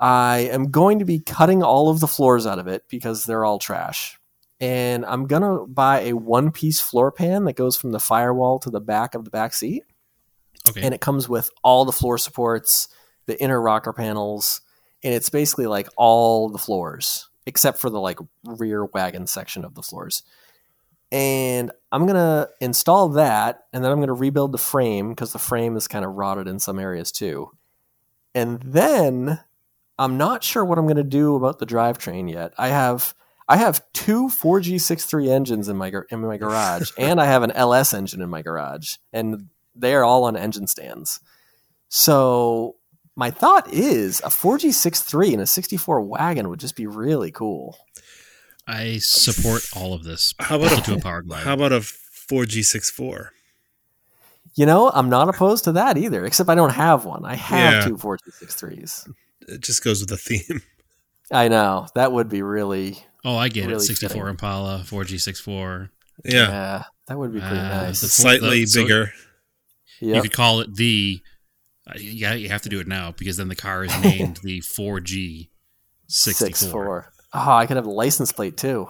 [0.00, 3.44] i am going to be cutting all of the floors out of it because they're
[3.44, 4.18] all trash.
[4.60, 8.70] And I'm gonna buy a one piece floor pan that goes from the firewall to
[8.70, 9.84] the back of the back seat,
[10.70, 10.82] Okay.
[10.82, 12.88] and it comes with all the floor supports,
[13.26, 14.60] the inner rocker panels,
[15.02, 19.74] and it's basically like all the floors except for the like rear wagon section of
[19.74, 20.22] the floors.
[21.10, 25.76] And I'm gonna install that, and then I'm gonna rebuild the frame because the frame
[25.76, 27.50] is kind of rotted in some areas too.
[28.34, 29.40] And then
[29.98, 32.52] I'm not sure what I'm gonna do about the drivetrain yet.
[32.58, 33.14] I have
[33.48, 37.94] I have two 4G63 engines in my in my garage, and I have an LS
[37.94, 41.20] engine in my garage, and they are all on engine stands.
[41.88, 42.76] So
[43.16, 47.78] my thought is a 4G63 and a 64 wagon would just be really cool.
[48.66, 50.34] I support all of this.
[50.38, 51.44] How about a- to a power glide?
[51.44, 53.28] How about a 4G64?
[54.54, 57.24] You know, I'm not opposed to that either, except I don't have one.
[57.24, 57.88] I have Yeah.
[57.88, 59.08] two 4G63s.
[59.46, 60.62] It just goes with the theme.
[61.32, 63.80] I know that would be really, oh, I get it.
[63.80, 64.28] 64 fitting.
[64.30, 65.90] Impala, 4G64.
[66.24, 66.32] Yeah.
[66.48, 68.00] yeah, that would be pretty Uh, nice.
[68.00, 68.80] the- Slightly so-
[70.00, 70.14] bigger.
[70.16, 71.20] You could call it the.
[71.86, 74.60] Uh, yeah, you have to do it now because then the car is named the
[74.60, 75.48] 4G
[76.08, 76.46] 64.
[76.48, 77.12] Six four.
[77.32, 78.88] Oh, I could have a license plate too.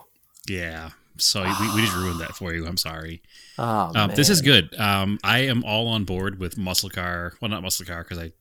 [0.49, 0.91] Yeah.
[1.17, 2.67] So we, we just ruined that for you.
[2.67, 3.23] I'm sorry.
[3.59, 4.79] Oh, Um, this is good.
[4.79, 7.33] Um, I am all on board with muscle car.
[7.41, 8.33] Well, not muscle car because I,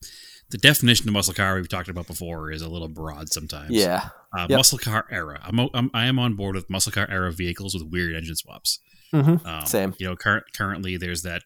[0.52, 3.72] the definition of muscle car we've talked about before is a little broad sometimes.
[3.72, 4.10] Yeah.
[4.38, 4.58] Uh, Yep.
[4.58, 5.40] Muscle car era.
[5.44, 8.80] I'm, I'm I am on board with muscle car era vehicles with weird engine swaps.
[9.12, 9.96] hmm Um, Same.
[9.98, 11.44] You know, cur- currently there's that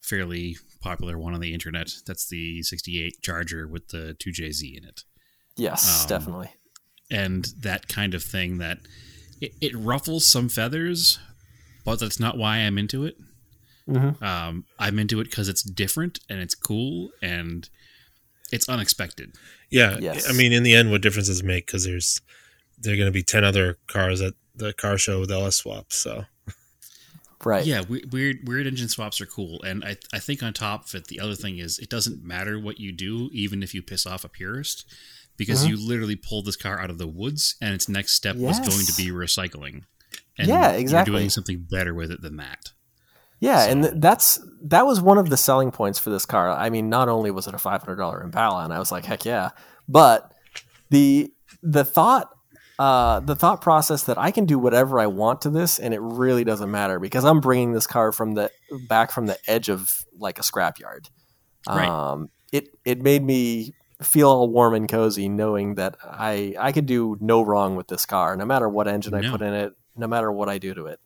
[0.00, 1.90] fairly popular one on the internet.
[2.06, 5.02] That's the 68 Charger with the 2JZ in it,
[5.56, 6.50] Yes, Um, definitely.
[7.10, 8.78] and that kind of thing that
[9.40, 11.18] it, it ruffles some feathers,
[11.84, 13.16] but that's not why I'm into it.
[13.86, 17.68] hmm Um, I'm into it because it's different and it's cool and
[18.52, 19.34] it's unexpected.
[19.70, 19.98] Yeah.
[20.00, 20.28] Yes.
[20.28, 21.66] I mean, in the end, what difference does it make?
[21.66, 22.20] Because there's
[22.78, 25.96] there are going to be 10 other cars at the car show with LS swaps.
[25.96, 26.24] So,
[27.44, 27.64] Right.
[27.64, 30.94] Yeah, we- weird weird engine swaps are cool, and I I think on top of
[30.94, 34.04] it, the other thing is it doesn't matter what you do, even if you piss
[34.06, 34.84] off a purist,
[35.38, 35.70] because Mhm.
[35.70, 38.84] you literally pulled this car out of the woods, and its next step was going
[38.86, 39.84] to be recycling.
[40.36, 41.12] And Yeah, exactly.
[41.12, 42.72] You're doing something better with it than that.
[43.40, 46.50] Yeah, and So- th- that's that was one of the selling points for this car.
[46.50, 49.06] I mean, not only was it a five hundred dollar Impala, and I was like,
[49.06, 49.50] heck yeah,
[49.88, 50.30] but
[50.90, 52.28] the the thought
[52.80, 56.00] uh, the thought process that I can do whatever I want to this, and it
[56.00, 58.50] really doesn't matter because I'm bringing this car from the
[58.88, 61.10] back from the edge of like a scrapyard.
[61.68, 61.86] Right.
[61.86, 66.86] Um, it it made me feel all warm and cozy knowing that I I could
[66.86, 70.06] do no wrong with this car, no matter what engine I put in it, no
[70.06, 71.00] matter what I do to it.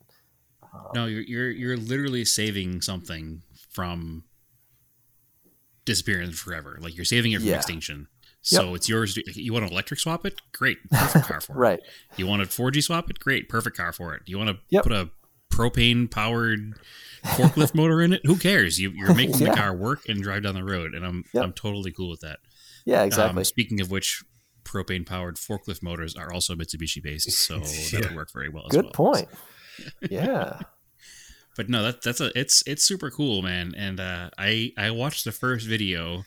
[0.93, 4.23] No, you're you're you're literally saving something from
[5.83, 6.77] disappearing forever.
[6.79, 7.57] Like you're saving it from Yeah.
[7.57, 8.07] extinction.
[8.47, 9.17] So it's yours.
[9.35, 10.39] You want an electric swap it?
[10.53, 11.57] Great, perfect car for it.
[11.57, 11.79] Right.
[12.15, 13.19] You want a 4G swap it?
[13.19, 14.21] Great, perfect car for it.
[14.27, 14.83] You want to Yep.
[14.83, 15.09] put a
[15.51, 16.75] propane powered
[17.23, 18.21] forklift motor in it?
[18.25, 18.79] Who cares?
[18.79, 19.49] You, you're making Yeah.
[19.51, 21.43] the car work and drive down the road, and I'm Yep.
[21.43, 22.39] I'm totally cool with that.
[22.85, 23.39] Yeah, exactly.
[23.39, 24.23] Um, speaking of which,
[24.63, 28.65] propane powered forklift motors are also Mitsubishi based, so that would work very well.
[28.67, 28.91] as Good well.
[28.93, 29.27] point.
[30.09, 30.59] Yeah.
[31.57, 33.73] But no, that that's a it's it's super cool, man.
[33.75, 36.25] And uh, I I watched the first video,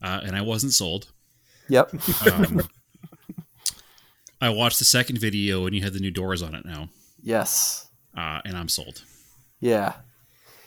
[0.00, 1.12] uh, and I wasn't sold.
[1.68, 1.92] Yep.
[2.32, 2.60] Um,
[4.40, 6.88] I watched the second video and you had the new doors on it now,
[7.22, 7.88] Yes.
[8.16, 9.02] uh, and I'm sold.
[9.60, 9.94] Yeah.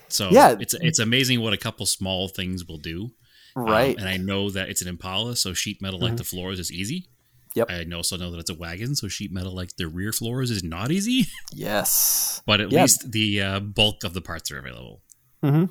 [0.09, 0.55] So Yeah.
[0.59, 3.11] it's it's amazing what a couple small things will do.
[3.55, 3.97] Um, Right.
[3.97, 7.07] and I know that it's an Impala, so sheet metal like the floors is easy.
[7.55, 7.69] Yep.
[7.69, 10.63] I also know that it's a wagon, so sheet metal like the rear floors is
[10.63, 11.27] not easy.
[11.53, 12.41] yes.
[12.45, 12.81] But at Yeah.
[12.83, 15.01] least the uh, bulk of the parts are available.
[15.41, 15.65] hmm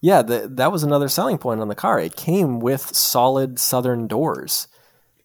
[0.00, 1.98] Yeah, the, that was another selling point on the car.
[2.00, 4.68] It came with solid southern doors.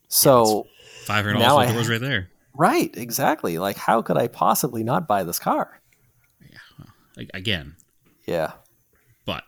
[0.08, 0.68] So,
[1.06, 2.30] Five hundred Now dollars I- doors right there.
[2.54, 3.58] right, exactly.
[3.58, 5.80] Like, how could I possibly not buy this car?
[7.16, 7.76] Like, again,
[8.26, 8.54] Yeah.
[9.26, 9.44] but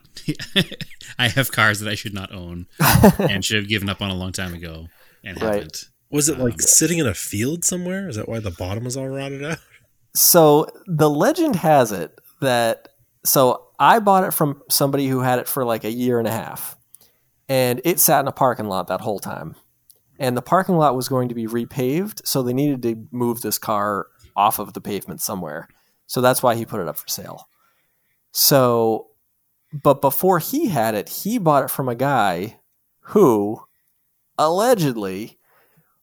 [1.18, 2.66] I have cars that I should not own
[3.18, 4.86] and should have given up on a long time ago
[5.24, 5.54] and Right.
[5.54, 5.86] haven't.
[6.08, 8.08] Was it like Um, sitting in a field somewhere?
[8.08, 9.58] Is that why the bottom was all rotted out?
[10.14, 12.88] So the legend has it that
[13.24, 16.32] so I bought it from somebody who had it for like a year and a
[16.32, 16.76] half,
[17.48, 19.56] and it sat in a parking lot that whole time.
[20.18, 23.58] And the parking lot was going to be repaved, so they needed to move this
[23.58, 25.68] car off of the pavement somewhere.
[26.06, 27.48] So that's why he put it up for sale.
[28.32, 29.08] So,
[29.72, 32.58] but before he had it, he bought it from a guy
[33.00, 33.60] who
[34.38, 35.38] allegedly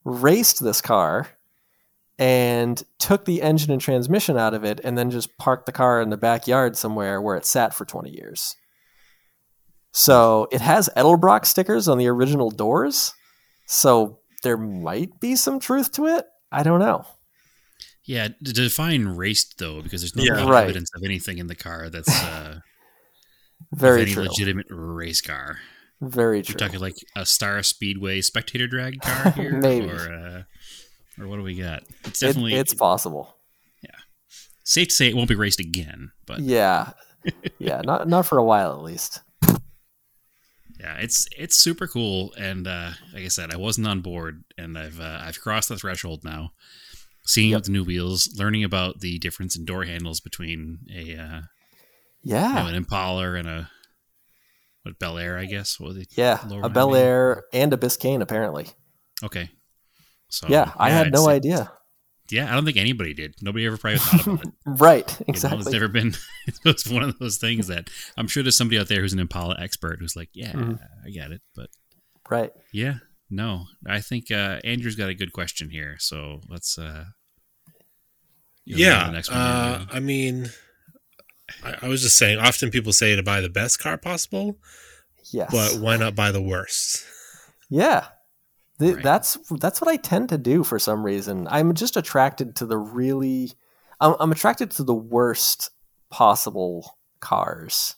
[0.04, 1.30] raced this car
[2.20, 6.02] and took the engine and transmission out of it and then just parked the car
[6.02, 8.56] in the backyard somewhere where it sat for 20 years.
[9.92, 13.14] So it has Edelbrock stickers on the original doors.
[13.68, 16.26] So there might be some truth to it.
[16.52, 17.06] I don't know.
[18.06, 20.50] Yeah, to define raced though, because there's no Yeah.
[20.50, 20.64] Right.
[20.64, 22.60] evidence of anything in the car that's uh,
[23.74, 24.24] Very any true.
[24.24, 25.58] legitimate race car.
[26.02, 29.90] Very You're talking like a Star Speedway spectator drag car here, Maybe.
[29.90, 30.44] or uh,
[31.20, 31.84] or what do we got?
[32.06, 33.36] It's It- definitely it's possible.
[33.84, 33.96] Yeah,
[34.64, 36.92] safe to say it won't be raced again, but Yeah.
[37.60, 39.22] yeah, not not for a while at least.
[40.80, 42.34] yeah, it's it's super cool.
[42.38, 45.78] And uh, like I said, I wasn't on board, and I've uh, I've crossed the
[45.78, 46.52] threshold now.
[47.26, 47.64] Seeing Yep.
[47.64, 51.42] the new wheels, learning about the difference in door handles between a uh, you know,
[52.24, 52.68] Yeah.
[52.68, 53.70] an Impala and a
[54.82, 55.80] what Bel Air, I guess.
[55.80, 56.10] What was it?
[56.18, 58.68] Yeah, a Bel Air and a Biscayne apparently.
[59.24, 59.50] Okay.
[60.34, 61.72] So yeah, I had no idea.
[62.32, 63.36] Yeah, I don't think anybody did.
[63.42, 64.54] Nobody ever probably thought about it.
[64.66, 65.74] Right, You know, it's exactly.
[65.74, 66.16] never been.
[66.66, 69.56] It's one of those things that I'm sure there's somebody out there who's an Impala
[69.60, 70.80] expert who's like, yeah, Mhm.
[71.06, 71.70] I get it, but
[72.30, 72.52] Right.
[72.72, 72.96] yeah,
[73.30, 75.98] no, I think uh, Andrew's got a good question here.
[76.00, 76.78] So let's.
[76.80, 77.06] uh
[78.66, 79.06] yeah.
[79.08, 80.50] the next one, uh, I mean,
[81.64, 84.58] I, I was just saying, often people say to buy the best car possible,
[85.32, 85.52] Yes.
[85.52, 87.04] but why not buy the worst?
[87.70, 88.08] Yeah.
[88.84, 89.04] The, Right.
[89.04, 91.48] That's that's what I tend to do for some reason.
[91.50, 93.54] I'm just attracted to the really
[94.02, 95.70] I'm, I'm attracted to the worst
[96.10, 97.96] possible cars.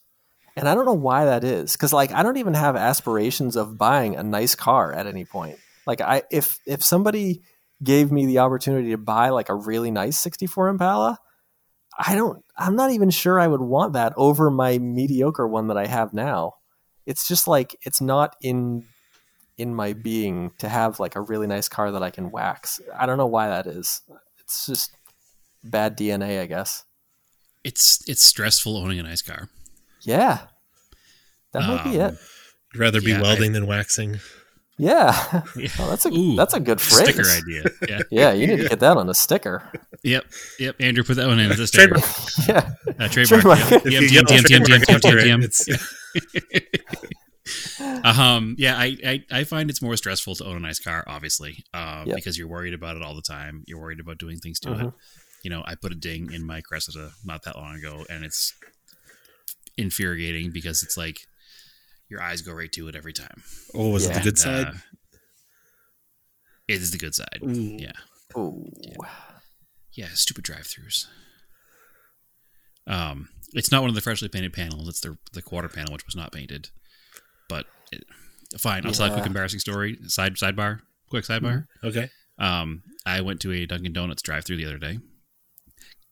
[0.56, 3.80] And I don't know why that is cuz like I don't even have aspirations of
[3.80, 5.58] buying a nice car at any point.
[5.88, 7.42] Like I if if somebody
[7.84, 11.18] gave me the opportunity to buy like a really nice 64 Impala,
[11.98, 15.78] I don't I'm not even sure I would want that over my mediocre one that
[15.78, 16.54] I have now.
[17.08, 18.86] It's just like it's not in
[19.58, 22.80] in my being to have like a really nice car that I can wax.
[22.98, 24.02] I don't know why that is.
[24.40, 24.92] It's just
[25.64, 26.84] bad DNA, I guess.
[27.64, 29.50] it's it's stressful owning a nice car.
[30.02, 30.42] Yeah.
[31.54, 32.20] That might be Um, it.
[32.74, 34.20] You'd rather be Yeah, I- welding than waxing.
[34.78, 35.14] Yeah.
[35.56, 35.70] Yeah.
[35.80, 37.08] Oh, that's a Ooh, that's a good phrase.
[37.16, 37.64] Sticker idea.
[37.88, 38.02] Yeah.
[38.12, 39.72] Yeah, you need to get that on a sticker.
[40.04, 40.26] Yep.
[40.60, 40.76] Yep.
[40.82, 41.96] Andrew, put that one in as a sticker.
[42.48, 42.72] Yeah.
[43.00, 43.42] Uh, trademark.
[43.42, 43.60] Trademark.
[43.72, 43.86] Yep.
[43.86, 44.02] If Yep.
[44.02, 46.66] you TM, yell TM, TM,
[47.46, 50.36] trademark TM, after it, TM, it's- um yeah I, I i find it's more stressful
[50.36, 52.16] to own a nice car obviously um Yep.
[52.16, 54.78] because you're worried about it all the time you're worried about doing things to it
[54.78, 54.94] Mhm.
[55.44, 58.54] you know i put a ding in my cressida not that long ago and it's
[59.78, 61.20] infuriating because it's like
[62.10, 64.68] your eyes go right to it every time Oh, was it the good side?
[64.68, 64.74] uh,
[66.68, 67.78] it is the good side Ooh.
[67.80, 67.92] yeah
[68.38, 68.72] Ooh.
[69.94, 71.06] yeah stupid drive-throughs
[72.88, 76.06] um it's not one of the freshly painted panels it's the the quarter panel which
[76.06, 76.70] was not painted
[77.50, 78.04] but it,
[78.60, 78.86] fine.
[78.86, 79.98] I'll tell a quick embarrassing story.
[80.08, 80.80] Side sidebar
[81.10, 81.66] quick sidebar.
[81.84, 82.10] Okay.
[82.40, 85.00] um i went to a dunkin donuts drive-through the other day.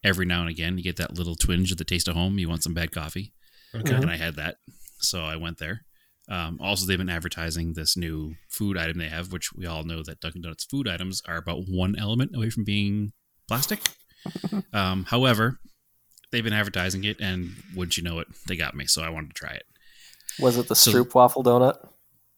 [0.03, 2.37] Every now and again you get that little twinge of the taste of home.
[2.39, 3.33] You want some bad coffee.
[3.75, 3.93] Okay.
[3.95, 4.57] and i had that.
[4.99, 5.81] So i went there.
[6.29, 10.01] Um, also they've been advertising this new food item they have which we all know
[10.03, 13.13] that dunkin donuts food items are about one element away from being
[13.47, 13.79] plastic.
[14.71, 15.59] Um, however
[16.31, 18.85] they've been advertising it and wouldn't you know it they got me.
[18.85, 19.63] So i wanted to try it
[20.39, 21.89] Was it the So- Stroop waffle donut?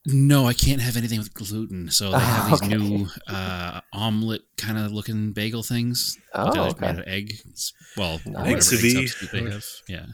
[0.08, 1.90] no i can't have anything with gluten.
[1.90, 2.78] So they have these Okay.
[2.78, 6.16] new uh, omelet kind of looking bagel things.
[6.34, 7.32] Oh, but they're made of egg.
[7.40, 8.26] It's- well Nice.
[8.26, 9.66] whatever egg substitute they have.
[9.88, 10.06] Yeah.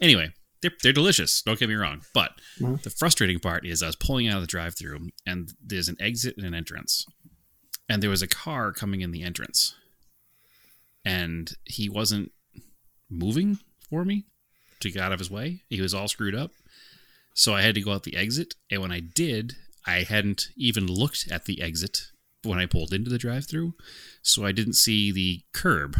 [0.00, 0.32] Anyway
[0.62, 1.40] they're, they're delicious.
[1.42, 2.02] Don't get me wrong.
[2.14, 2.82] But Mhm.
[2.82, 6.36] the frustrating part is i was pulling out of the drive-through and there's an exit
[6.38, 7.04] and an entrance.
[7.88, 9.74] And there was a car coming in the entrance,
[11.04, 12.30] and he wasn't
[13.10, 13.58] moving
[13.88, 14.26] for me
[14.80, 15.62] to get out of his way.
[15.68, 16.52] He was all screwed up,
[17.34, 18.54] so I had to go out the exit.
[18.70, 19.54] And when I did,
[19.86, 22.02] I hadn't even looked at the exit
[22.42, 23.74] when I pulled into the drive-through,
[24.22, 25.98] so I didn't see the curb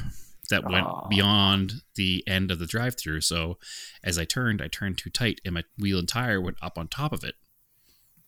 [0.48, 1.08] that went Aw.
[1.08, 3.20] beyond the end of the drive-through.
[3.20, 3.58] So
[4.02, 6.88] as I turned, I turned too tight, and my wheel and tire went up on
[6.88, 7.34] top of it.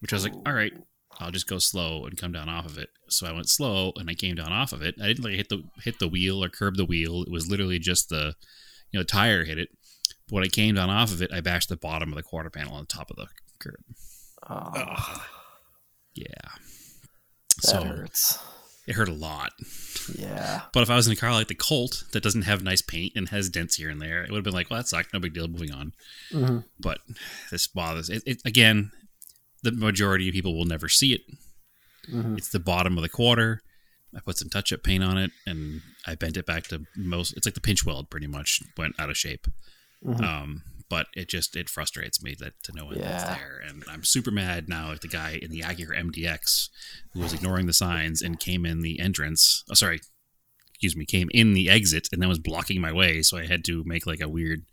[0.00, 0.42] Which I was like, oh.
[0.46, 0.72] all right,
[1.20, 2.90] I'll just go slow and come down off of it.
[3.08, 4.96] So I went slow and I came down off of it.
[5.00, 7.22] I didn't like hit the hit the wheel or curb the wheel.
[7.22, 8.34] It was literally just the
[8.90, 9.68] you know tire hit it.
[10.28, 12.74] When I came down off of it, I bashed the bottom of the quarter panel
[12.74, 13.26] on the top of the
[13.58, 13.76] curb.
[14.48, 15.20] Oh, Ugh.
[16.14, 16.24] Yeah.
[16.42, 18.38] that so hurts.
[18.86, 19.52] it hurt a lot.
[20.14, 20.62] Yeah.
[20.72, 23.12] But if I was in a car like the Colt that doesn't have nice paint
[23.14, 25.12] and has dents here and there, it would have been like, well, that sucked.
[25.12, 25.48] No big deal.
[25.48, 25.92] Moving on.
[26.30, 26.98] hmm But
[27.50, 28.08] this bothers.
[28.10, 28.90] It, it again.
[29.62, 31.20] The majority of people will never see it.
[32.10, 33.60] hmm It's the bottom of the quarter.
[34.14, 37.32] I put some touch-up paint on it, and I bent it back to most.
[37.34, 39.46] It's like the pinch weld, pretty much went out of shape.
[40.04, 40.22] Mhm.
[40.22, 43.34] Um, but it just it frustrates me that to know it's Yeah.
[43.34, 46.68] there, and I'm super mad now at the guy in the Acura MDX
[47.12, 49.64] who was ignoring the signs and came in the entrance.
[49.70, 50.00] Oh, sorry,
[50.68, 53.64] excuse me, came in the exit and then was blocking my way, so I had
[53.66, 54.66] to make like a weird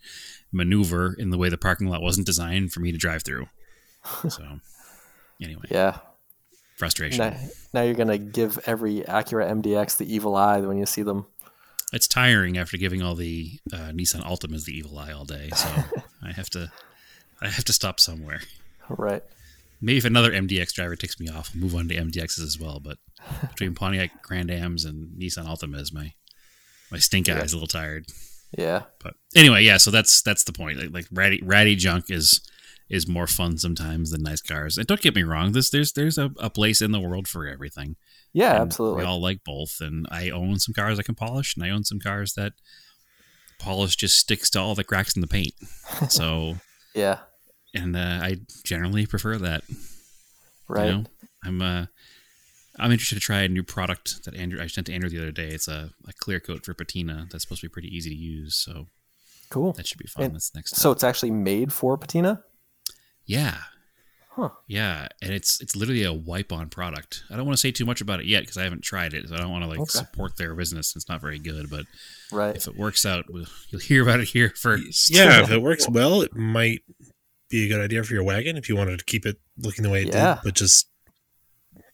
[0.52, 3.48] maneuver in the way the parking lot wasn't designed for me to drive through.
[4.30, 4.60] So,
[5.42, 6.00] anyway, Yeah.
[6.78, 7.20] frustration.
[7.20, 7.38] Now,
[7.74, 11.28] now you're gonna give every Acura MDX the evil eye when you see them.
[11.92, 15.50] It's tiring after giving all the uh, Nissan Altimas the evil eye all day.
[15.56, 15.68] So
[16.24, 16.72] I have to,
[17.42, 18.42] I have to stop somewhere.
[18.90, 19.24] Right.
[19.82, 22.80] Maybe if another MDX driver takes me off, I'll move on to MDXs as well.
[22.80, 22.98] But
[23.50, 26.14] between Pontiac Grand Ams and Nissan Altimas, my
[26.92, 28.08] my stink eye is a little tired.
[28.58, 28.84] Yeah.
[29.00, 29.78] But anyway, yeah.
[29.78, 30.80] So that's that's the point.
[30.80, 32.42] Like, like ratty ratty junk is
[32.90, 34.78] is more fun sometimes than nice cars.
[34.78, 35.52] And don't get me wrong.
[35.52, 37.96] This there's there's a, a place in the world for everything.
[38.34, 38.54] Yeah.
[38.54, 39.04] And absolutely.
[39.04, 39.78] We all like both.
[39.80, 42.54] And I own some cars I can polish, and I own some cars that
[43.60, 45.54] polish just sticks to all the cracks in the paint.
[46.10, 46.56] So,
[46.94, 47.20] yeah.
[47.74, 49.64] and uh, I generally prefer that.
[50.68, 50.86] Right.
[50.86, 51.04] You know,
[51.44, 51.86] I'm uh,
[52.78, 55.32] I'm interested to try a new product that Andrew I sent to Andrew the other
[55.32, 55.50] day.
[55.50, 58.56] It's a, a clear coat for patina that's supposed to be pretty easy to use.
[58.56, 58.88] So
[59.50, 59.74] Cool.
[59.74, 60.26] that should be fun.
[60.26, 60.76] And that's next.
[60.76, 62.44] So it's actually made for patina.
[63.30, 63.58] Yeah.
[64.32, 64.50] Huh.
[64.68, 67.24] Yeah, and it's it's literally a wipe-on product.
[67.30, 69.28] I don't want to say too much about it yet because I haven't tried it.
[69.28, 69.90] So I don't want to like Okay.
[70.00, 70.96] support their business.
[70.96, 71.86] It's not very good, but
[72.32, 72.56] Right.
[72.56, 75.14] if it works out, we'll, you'll hear about it here first.
[75.14, 76.82] Yeah, if it works well, it might
[77.50, 79.90] be a good idea for your wagon if you wanted to keep it looking the
[79.90, 80.36] way it Yeah.
[80.36, 80.88] did, but just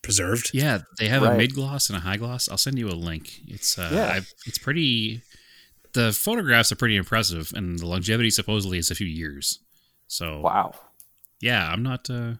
[0.03, 0.51] preserved.
[0.53, 2.47] Yeah, they have a mid gloss and a high gloss.
[2.47, 3.39] I'll send you a link.
[3.47, 4.11] It's uh, Yeah.
[4.13, 5.21] I've, it's pretty.
[5.93, 9.59] The photographs are pretty impressive, and the longevity supposedly is a few years.
[10.07, 10.75] So Wow.
[11.41, 12.09] Yeah, I'm not.
[12.09, 12.35] Uh,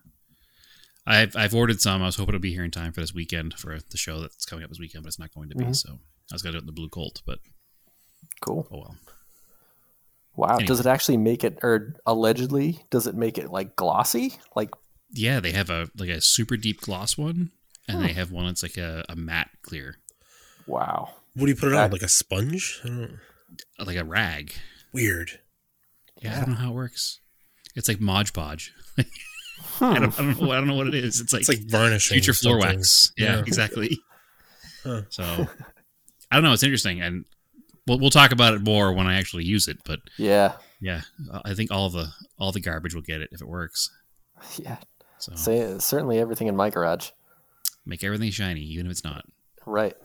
[1.08, 2.02] I've I've ordered some.
[2.02, 4.46] I was hoping it'll be here in time for this weekend for the show that's
[4.46, 5.66] coming up this weekend, but it's not going to be.
[5.66, 5.76] Mhm.
[5.76, 6.00] So
[6.32, 7.40] I was gonna do it in the Blue Colt, but
[8.46, 8.68] Cool.
[8.72, 8.98] oh well.
[10.36, 10.48] Wow.
[10.56, 10.66] Anyway.
[10.66, 14.34] Does it actually make it, or allegedly, does it make it like glossy?
[14.56, 14.72] Like,
[15.12, 17.52] Yeah, they have a like a super deep gloss one,
[17.88, 18.04] and Hmm.
[18.04, 19.98] they have one that's like a, a matte clear,
[20.68, 21.14] wow.
[21.36, 21.92] What do you put it That- on?
[21.92, 22.82] Like a sponge?
[22.84, 23.20] I don't,
[23.80, 24.54] like a rag.
[24.92, 25.40] weird.
[26.22, 27.20] Yeah, I don't know how it works.
[27.76, 28.74] It's like Mod Podge.
[28.98, 29.84] Hmm.
[29.84, 30.52] I don't, I don't know.
[30.52, 31.20] I don't know what it is.
[31.20, 32.16] It's like, It's like varnishing.
[32.16, 32.78] future floor something.
[32.80, 33.12] wax.
[33.18, 33.40] Yeah, Yeah.
[33.42, 34.00] exactly.
[34.84, 35.02] Huh.
[35.10, 35.24] So
[36.32, 36.54] I don't know.
[36.54, 37.26] It's interesting, and
[37.88, 39.80] we'll we'll talk about it more when I actually use it.
[39.84, 40.54] But Yeah.
[40.80, 41.02] yeah,
[41.44, 42.08] I think all the
[42.40, 43.90] all the garbage will get it if it works.
[44.58, 44.78] Yeah.
[45.18, 47.10] So Say, certainly everything in my garage.
[47.86, 49.26] make everything shiny, even if it's not.
[49.66, 49.96] Right.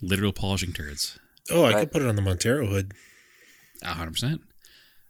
[0.00, 1.18] Literal polishing turds.
[1.50, 1.80] Oh, I Right.
[1.80, 2.94] could put it on the Montero hood.
[3.82, 4.40] A hundred percent.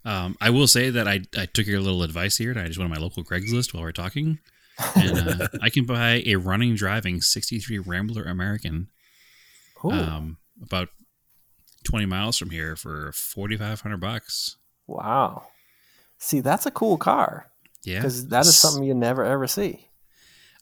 [0.05, 2.79] Um, I will say that I, I took your little advice here, and I just
[2.79, 4.41] went on my local Craigslist while we're talking,
[4.97, 8.89] and uh, I can buy a running driving '63 Rambler American
[9.85, 10.89] um, about
[11.85, 15.49] 20 miles from here for 4500 bucks wow.
[16.19, 17.51] See, that's a cool car
[17.85, 19.89] yeah because that is something you never ever see.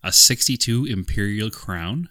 [0.02, 2.08] a 62 imperial crown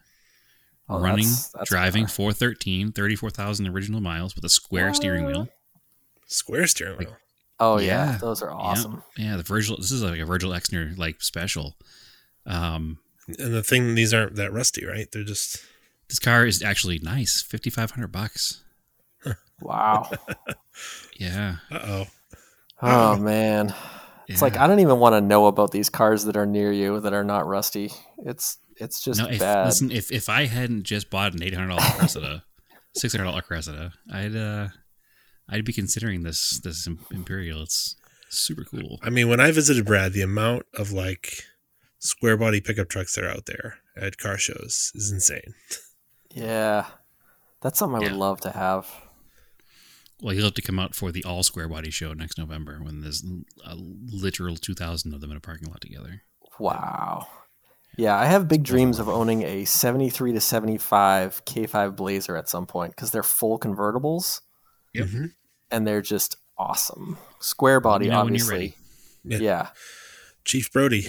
[0.87, 2.09] Oh, running that's- that's driving car.
[2.33, 5.47] 413 34000 original miles with a square steering wheel
[6.29, 7.17] Square steering wheel.
[7.59, 8.17] Oh yeah, Yeah.
[8.19, 9.03] those are awesome.
[9.17, 11.75] yeah the virgil this is like a virgil exner like special
[12.45, 15.07] um And the thing, these aren't that rusty, right?
[15.11, 15.57] They're just.
[16.07, 18.63] this car is actually nice 5500 bucks
[19.61, 20.09] Wow.
[21.19, 22.05] yeah Uh oh.
[22.81, 23.73] oh man,
[24.29, 26.99] it's like I don't even want to know about these cars that are near you
[27.01, 27.91] that are not rusty.
[28.19, 29.65] It's it's just no, if, bad.
[29.65, 32.43] listen, if if I hadn't just bought an eight hundred dollar Cressida,
[32.95, 34.67] six hundred dollar Cressida, I'd uh,
[35.49, 37.63] I'd be considering this this Imperial.
[37.63, 37.95] It's
[38.29, 38.99] super cool.
[39.01, 41.43] I mean, when I visited Brad, the amount of like
[41.99, 45.53] square body pickup trucks that are out there at car shows is insane.
[46.31, 46.85] Yeah,
[47.61, 48.87] that's something I would love to have.
[50.21, 53.01] Well, you'll have to come out for the all square body show next November when
[53.01, 53.23] there's
[53.65, 56.23] a literal 2,000 of them in a parking lot together.
[56.59, 57.27] Wow.
[57.97, 62.65] Yeah, I have big dreams of owning a 73 to 75 K5 Blazer at some
[62.65, 64.41] point because they're full convertibles
[64.93, 65.07] Yep.
[65.07, 65.33] Mhm.
[65.71, 67.17] and they're just awesome.
[67.39, 68.75] Square body, me know obviously.
[69.23, 69.37] Yeah.
[69.37, 69.67] yeah.
[70.45, 71.07] Chief Brody.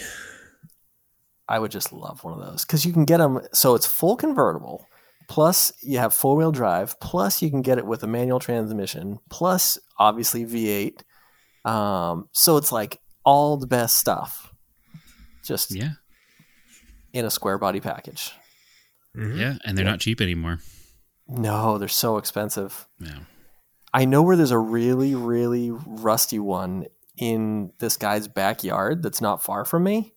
[1.49, 3.41] I would just love one of those because you can get them.
[3.53, 4.87] So it's full convertible,
[5.29, 9.19] plus you have four wheel drive, plus you can get it with a manual transmission,
[9.31, 11.03] plus obviously V8.
[11.69, 14.53] Um, so it's like all the best stuff,
[15.45, 15.93] just Yeah.
[17.13, 18.33] in a square body package.
[19.17, 19.39] Mhm.
[19.39, 19.59] Yeah.
[19.65, 20.61] And they're not cheap anymore.
[21.27, 22.87] No, they're so expensive.
[23.01, 23.21] Yeah.
[23.93, 26.87] I know where there's a really, really rusty one
[27.17, 30.15] in this guy's backyard that's not far from me.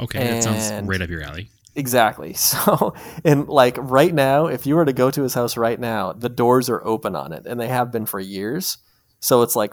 [0.00, 0.18] Okay.
[0.18, 1.50] that sounds right up your alley.
[1.74, 2.34] Exactly.
[2.36, 2.94] So,
[3.24, 6.28] and like right now, if you were to go to his house right now, the
[6.28, 8.78] doors are open on it and they have been for years.
[9.20, 9.72] So it's like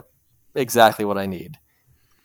[0.56, 1.58] exactly what I need.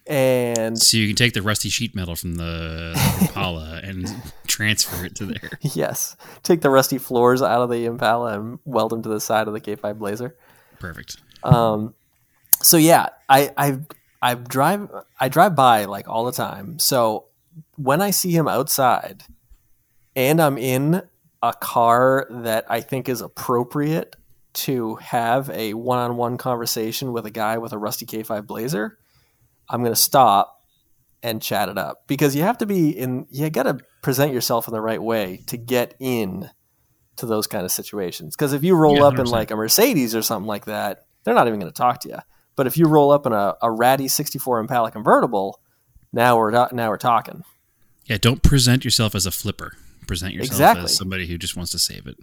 [0.07, 2.93] And So you can take the rusty sheet metal from the
[3.23, 4.07] Impala and
[4.47, 5.51] transfer it to there.
[5.63, 9.49] yes, take the rusty floors out of the Impala and weld them to the side
[9.49, 10.37] of the K5 Blazer.
[10.85, 11.17] Perfect.
[11.43, 11.95] Um,
[12.61, 13.79] so yeah, I I
[14.21, 16.79] I drive I drive by like all the time.
[16.79, 17.27] So
[17.77, 19.25] when I see him outside,
[20.17, 21.03] and I'm in
[21.43, 24.17] a car that I think is appropriate
[24.55, 28.99] to have a one-on-one conversation with a guy with a rusty K5 Blazer,
[29.69, 30.63] I'm going to stop
[31.23, 33.27] and chat it up because you have to be in.
[33.31, 36.51] You got to present yourself in the right way to get in
[37.17, 38.35] to those kind of situations.
[38.37, 41.35] Because if you roll Yeah, up in like a Mercedes or something like that, they're
[41.35, 42.19] not even going to talk to you.
[42.57, 45.61] But if you roll up in a, a ratty '64 Impala convertible,
[46.13, 47.45] now we're now we're talking.
[48.07, 48.19] Yeah.
[48.19, 49.73] Don't present yourself as a flipper.
[50.07, 50.85] Present yourself Exactly.
[50.85, 52.17] as somebody who just wants to save it.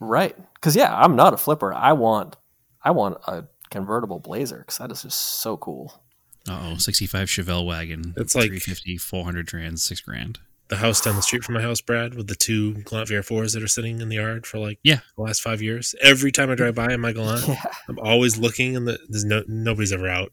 [0.00, 0.36] Right.
[0.54, 1.74] Because yeah, I'm not a flipper.
[1.74, 2.36] I want
[2.82, 6.00] I want a convertible Blazer because that is just so cool.
[6.48, 6.76] Uh oh.
[6.78, 8.14] 65 Chevelle wagon.
[8.16, 10.38] It's like- 350, 400 trans, six grand.
[10.68, 13.62] The house down the street from my house, Brad, with the two Galant VR4s that
[13.62, 15.00] are sitting in the yard for like Yeah.
[15.16, 15.94] the last five years.
[16.02, 17.62] Every time I drive by in my Galant, Yeah.
[17.88, 20.30] I'm always looking, and the, there's no nobody's ever out.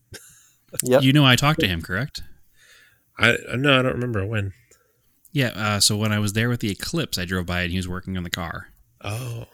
[0.84, 1.04] Yep.
[1.04, 2.22] You know, I talked to him, correct?
[3.18, 4.52] I no, I don't remember when.
[5.32, 5.52] Yeah.
[5.56, 7.88] Uh, so when I was there with the Eclipse, I drove by and he was
[7.88, 8.68] working on the car.
[9.02, 9.46] Oh,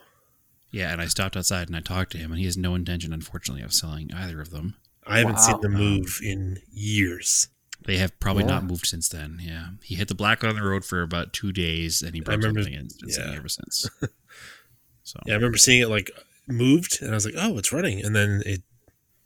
[0.72, 3.14] Yeah, and I stopped outside and I talked to him, and he has no intention,
[3.14, 4.78] unfortunately, of selling either of them.
[5.06, 5.42] I haven't Wow.
[5.42, 7.50] seen them move in years.
[7.86, 8.52] They have probably Yeah.
[8.52, 9.40] not moved since then.
[9.42, 12.38] Yeah, he hit the black on the road for about two days, and he broke
[12.38, 13.38] remember- something, and it's been sitting yeah.
[13.38, 13.90] ever since.
[15.04, 16.12] So Yeah, I remember seeing it like
[16.48, 18.62] moved, and I was like, "Oh, it's running," and then it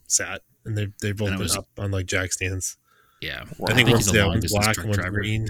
[0.07, 2.77] sat, and they they both And been was- up on like jack stands.
[3.21, 3.67] yeah, Wow.
[3.69, 5.17] I think he's one's a yeah, long one's distance black, truck one's driver.
[5.17, 5.47] green.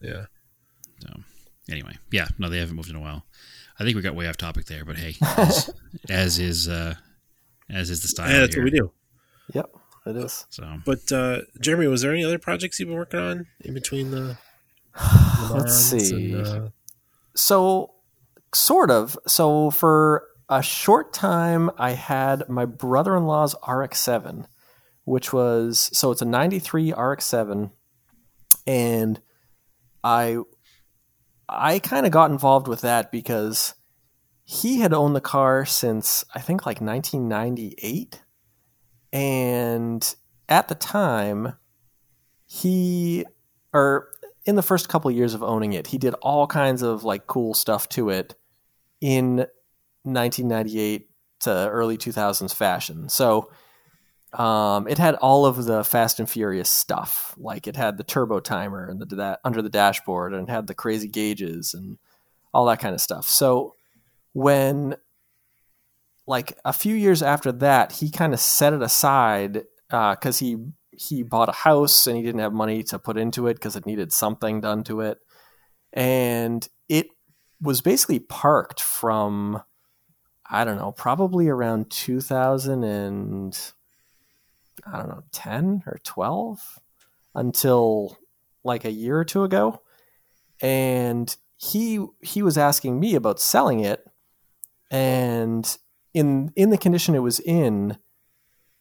[0.00, 0.26] Yeah,
[1.00, 1.20] So
[1.68, 3.26] anyway, yeah, no, they haven't moved in a while.
[3.78, 5.68] I think we got way off topic there, but hey, as,
[6.08, 6.94] as is uh,
[7.68, 8.30] as is the style.
[8.30, 8.64] yeah, that's here.
[8.64, 8.92] what we do.
[9.52, 9.70] Yep.
[10.06, 10.46] It is.
[10.50, 14.10] So But uh Jeremy, was there any other projects you've been working on in between
[14.10, 14.38] the?
[15.50, 16.32] Let's see.
[16.32, 16.68] and, uh,
[17.36, 17.94] So,
[18.54, 19.16] sort of.
[19.26, 24.46] So, for a short time, I had my brother in law's RX 7,
[25.04, 27.70] which was so it's a 93 RX 7.
[28.66, 29.20] And
[30.02, 30.38] I.
[31.52, 33.74] I kind of got involved with that because
[34.44, 38.22] he had owned the car since I think like 1998.
[39.12, 40.14] And
[40.48, 41.54] at the time,
[42.46, 43.24] he,
[43.72, 44.08] or
[44.44, 47.26] in the first couple of years of owning it, he did all kinds of like
[47.26, 48.34] cool stuff to it
[49.00, 49.46] in
[50.02, 51.08] 1998
[51.40, 53.08] to early 2000s fashion.
[53.08, 53.50] So
[54.32, 57.34] um, it had all of the Fast and Furious stuff.
[57.36, 60.74] Like it had the turbo timer and the that under the dashboard, and had the
[60.74, 61.98] crazy gauges and
[62.54, 63.28] all that kind of stuff.
[63.28, 63.74] So
[64.32, 64.96] when
[66.30, 70.56] like a few years after that, he kind of set it aside uh, because he
[70.92, 73.84] he bought a house and he didn't have money to put into it because it
[73.84, 75.18] needed something done to it,
[75.92, 77.08] and it
[77.60, 79.60] was basically parked from
[80.48, 83.72] I don't know, probably around 2000 and
[84.86, 86.78] I don't know, 10 or 12
[87.34, 88.18] until
[88.62, 89.82] like a year or two ago.
[90.62, 94.04] And he he was asking me about selling it
[94.92, 95.76] and
[96.14, 97.98] in in the condition it was in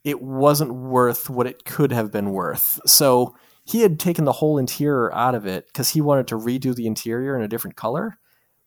[0.03, 2.79] it wasn't worth what it could have been worth.
[2.85, 6.73] So he had taken the whole interior out of it cuz he wanted to redo
[6.73, 8.17] the interior in a different color,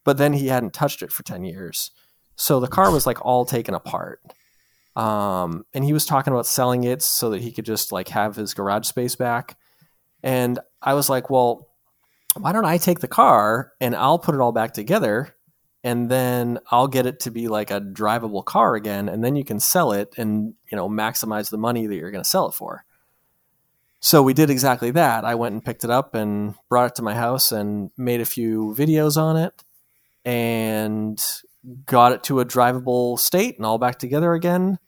[0.04, 1.90] but then he hadn't touched it for 10 years.
[2.36, 4.20] So the car was like all taken apart.
[4.94, 8.36] Um, and he was talking about selling it so that he could just like have
[8.36, 9.56] his garage space back.
[10.22, 11.68] And I was like, well,
[12.36, 15.34] why don't I take the car and I'll put it all back together
[15.84, 19.44] and then I'll get it to be like a drivable car again and then you
[19.44, 22.54] can sell it and you know maximize the money that you're going to sell it
[22.54, 22.84] for.
[24.00, 25.24] So we did exactly that.
[25.24, 28.24] I went and picked it up and brought it to my house and made a
[28.24, 29.62] few videos on it
[30.24, 31.22] and
[31.86, 34.80] got it to a drivable state and all back together again.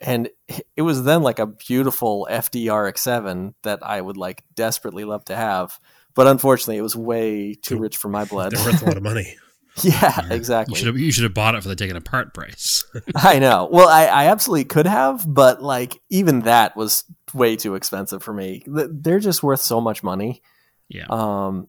[0.00, 0.30] And
[0.76, 5.78] it was then like a beautiful FDRX7 that I would like desperately love to have.
[6.14, 8.52] But unfortunately, it was way too rich for my blood.
[8.52, 9.36] They're worth a lot of money.
[9.82, 10.72] yeah, exactly.
[10.72, 12.84] You should have, you should have bought it for the taken apart price.
[13.14, 13.68] I know.
[13.70, 17.04] Well, I, I absolutely could have, but like even that was
[17.34, 18.62] way too expensive for me.
[18.66, 20.42] They're just worth so much money.
[20.88, 21.06] yeah.
[21.10, 21.68] Um,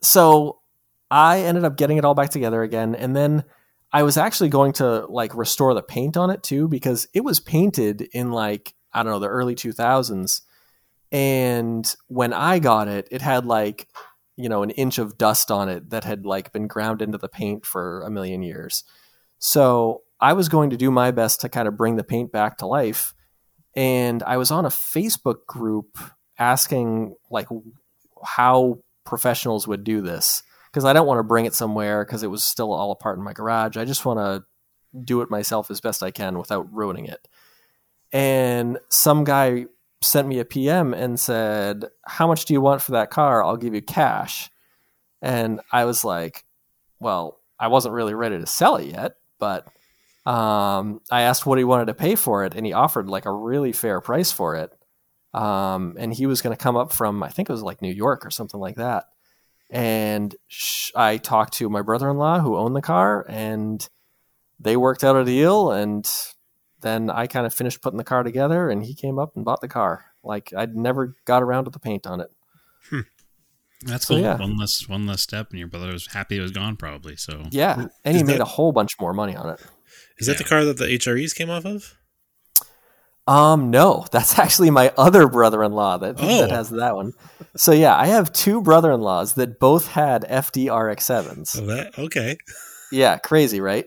[0.00, 0.60] so
[1.10, 3.44] I ended up getting it all back together again, and then
[3.92, 7.40] I was actually going to like restore the paint on it too because it was
[7.40, 10.42] painted in like I don't know the early two thousands,
[11.10, 13.88] and when I got it, it had like
[14.40, 17.28] you know an inch of dust on it that had like been ground into the
[17.28, 18.84] paint for a million years.
[19.38, 22.58] So I was going to do my best to kind of bring the paint back
[22.58, 23.14] to life,
[23.74, 25.98] and I was on a Facebook group
[26.38, 27.48] asking like
[28.24, 32.30] how professionals would do this because I don't want to bring it somewhere because it
[32.30, 33.76] was still all apart in my garage.
[33.76, 34.44] I just want to
[35.04, 37.28] do it myself as best I can without ruining it.
[38.12, 39.66] And some guy
[40.02, 43.44] sent me a PM and said, How much do you want for that car?
[43.44, 44.50] I'll give you cash.
[45.22, 46.44] And I was like,
[46.98, 49.66] Well, I wasn't really ready to sell it yet, but
[50.26, 53.32] um, I asked what he wanted to pay for it, and he offered like a
[53.32, 54.72] really fair price for it.
[55.32, 57.92] Um, and he was going to come up from, I think it was like New
[57.92, 59.04] York or something like that
[59.70, 63.88] and sh- I talked to my brother-in-law who owned the car, and
[64.58, 65.70] they worked out a deal.
[65.70, 66.08] And
[66.82, 69.60] then I kind of finished putting the car together, and he came up and bought
[69.60, 70.04] the car.
[70.22, 72.30] Like I'd never got around to the paint on it.
[73.82, 74.22] That's so, cool.
[74.22, 74.36] yeah.
[74.36, 77.16] One less one less step, and your brother was happy it was gone, probably.
[77.16, 79.60] So Yeah, and he Is made that- a whole bunch more money on it.
[80.18, 81.94] Is that the car that the HREs came off of?
[83.26, 86.40] Um, no, that's actually my other brother-in-law that Oh.
[86.40, 87.12] that has that one.
[87.56, 91.58] So yeah, I have two brother-in-laws that both had FDRX7s.
[91.62, 92.36] Oh, that okay.
[92.92, 93.86] Yeah, crazy, right?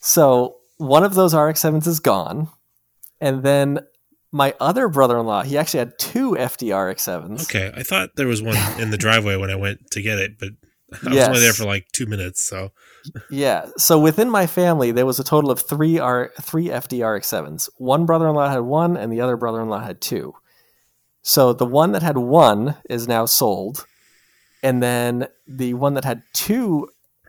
[0.00, 2.48] So one of those RX7s is gone.
[3.20, 3.80] And then
[4.32, 7.42] my other brother in law, he actually had two FDRX7s.
[7.42, 10.38] Okay, I thought there was one in the driveway when I went to get it,
[10.38, 10.50] but
[11.06, 12.42] I was only there for like two minutes.
[12.42, 12.72] So
[13.30, 13.66] Yeah.
[13.76, 17.68] So within my family, there was a total of three R three FDRX7s.
[17.76, 20.34] One brother in law had one, and the other brother in law had two.
[21.22, 23.86] So the one that had one is now sold.
[24.62, 26.88] And then the one that had two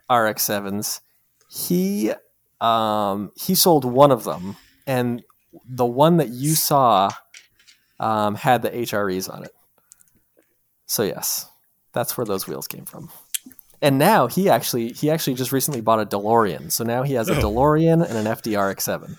[0.09, 1.01] RX7s,
[1.49, 2.13] he
[2.61, 4.55] um, he sold one of them,
[4.87, 5.21] and
[5.67, 7.09] the one that you saw
[7.99, 9.51] um, had the HREs on it.
[10.85, 11.47] So yes,
[11.93, 13.09] that's where those wheels came from.
[13.81, 17.29] And now he actually he actually just recently bought a DeLorean, so now he has
[17.29, 17.41] a Oh.
[17.41, 19.17] DeLorean and an FDRX7.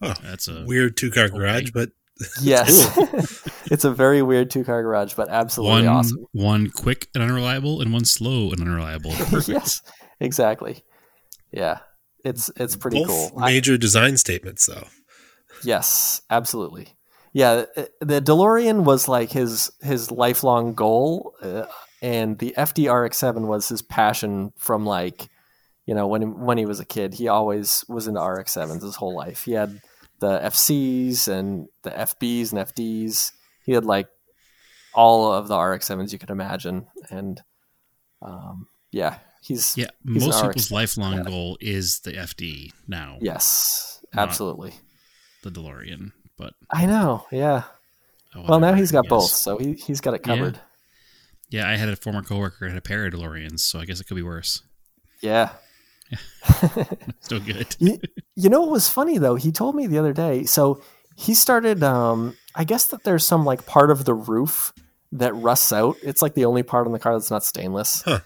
[0.00, 1.90] that's a weird two car garage, but
[2.42, 2.68] Yes,
[3.70, 6.26] it's a very weird two car garage, but absolutely one awesome.
[6.32, 9.12] one quick and unreliable, and one slow and unreliable.
[9.46, 9.80] yes,
[10.18, 10.82] exactly.
[11.52, 11.78] Yeah,
[12.24, 13.32] it's it's pretty both cool.
[13.38, 14.86] I- major design statements, though.
[15.64, 16.88] Yes, absolutely.
[17.32, 21.64] Yeah, uh, the DeLorean was like his his lifelong goal, uh,
[22.02, 25.28] and the FDRX7 was his passion from like,
[25.86, 27.14] you know, when he, when he was a kid.
[27.14, 29.44] He always was into RX7s his whole life.
[29.44, 29.80] He had
[30.18, 33.30] the FCs and the FBs and FDs.
[33.64, 34.08] He had like
[34.92, 37.40] all of the RX7s you could imagine, and
[38.22, 44.72] um, yeah, he's Yeah, He's most people's lifelong goal is the FD now, yes, absolutely.
[45.42, 46.12] the DeLorean.
[46.36, 47.26] But I know.
[47.30, 47.64] Yeah.
[48.34, 50.58] oh, Well, now he's got both, so he he's got it covered.
[51.50, 54.06] Yeah, I had a former coworker had a pair of DeLoreans, so I guess it
[54.06, 54.62] could be worse.
[55.20, 55.50] Yeah.
[57.20, 57.76] Still good.
[57.78, 57.98] you,
[58.36, 59.34] you know what was funny though?
[59.34, 60.44] He told me the other day.
[60.44, 60.82] So
[61.16, 61.82] he started.
[61.82, 64.72] Um, I guess that there's some like part of the roof
[65.12, 65.96] that rusts out.
[66.02, 68.02] It's like the only part on the car that's not stainless.
[68.02, 68.20] Huh.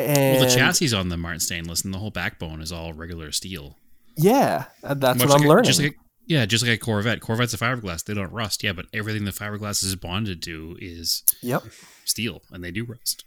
[0.00, 3.32] And Well, the chassis on them aren't stainless, and the whole backbone is all regular
[3.32, 3.76] steel.
[4.16, 5.64] yeah, uh, that's Much what I'm like a- learning.
[5.64, 5.94] Just like a,
[6.26, 7.20] yeah, just like a Corvette.
[7.20, 8.62] Corvette's a fiberglass; they don't rust.
[8.62, 11.62] Yeah, but everything the fiberglass is bonded to is yep.
[12.04, 13.24] steel, and they do rust.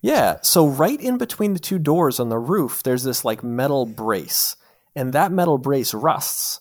[0.00, 0.38] Yeah.
[0.42, 4.56] So right in between the two doors on the roof, there's this like metal brace,
[4.94, 6.60] and that metal brace rusts.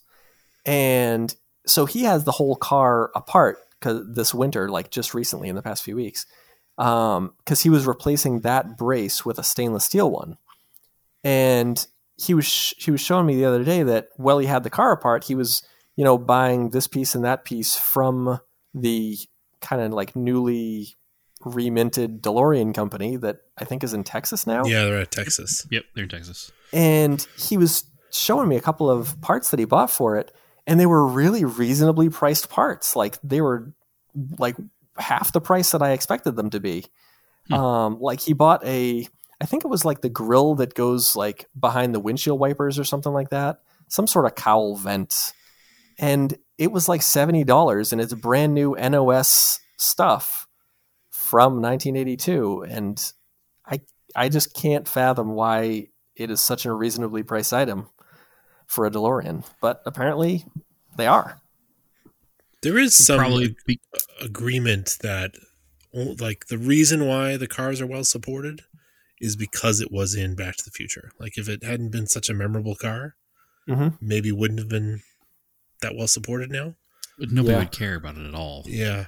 [0.65, 1.33] And
[1.65, 5.61] so he has the whole car apart because this winter, like just recently in the
[5.61, 6.25] past few weeks,
[6.77, 10.37] Um, because he was replacing that brace with a stainless steel one.
[11.23, 11.85] And
[12.17, 14.69] he was sh- he was showing me the other day that while he had the
[14.69, 15.63] car apart, he was
[15.95, 18.39] you know buying this piece and that piece from
[18.73, 19.17] the
[19.61, 20.95] kind of like newly
[21.45, 24.65] reminted DeLorean company that I think is in Texas now.
[24.65, 25.65] Yeah, they're at Texas.
[25.71, 26.51] Yep, they're in Texas.
[26.73, 30.31] And he was showing me a couple of parts that he bought for it,
[30.65, 32.95] and they were really reasonably priced parts.
[32.95, 33.73] Like they were
[34.39, 34.55] like
[34.97, 36.85] half the price that I expected them to be.
[37.47, 37.53] Hmm.
[37.53, 39.07] Um, like he bought a,
[39.39, 42.83] I think it was like the grill that goes like behind the windshield wipers or
[42.83, 45.33] something like that, some sort of cowl vent,
[45.99, 50.47] and it was like seventy dollars, and it's brand new NOS stuff
[51.09, 53.13] from 1982, and
[53.65, 53.81] I
[54.15, 57.89] I just can't fathom why it is such a reasonably priced item
[58.65, 60.45] for a DeLorean, but apparently
[60.95, 61.39] they are.
[62.61, 63.79] There is some Probably be,
[64.21, 65.35] agreement that
[65.93, 68.63] like the reason why the cars are well supported
[69.19, 71.11] is because it was in Back to the Future.
[71.19, 73.15] Like if it hadn't been such a memorable car,
[73.67, 73.97] Mhm.
[74.01, 75.01] maybe wouldn't have been
[75.81, 76.75] that well supported now.
[77.19, 77.59] nobody Yeah.
[77.59, 78.63] would care about it at all.
[78.67, 79.07] Yeah.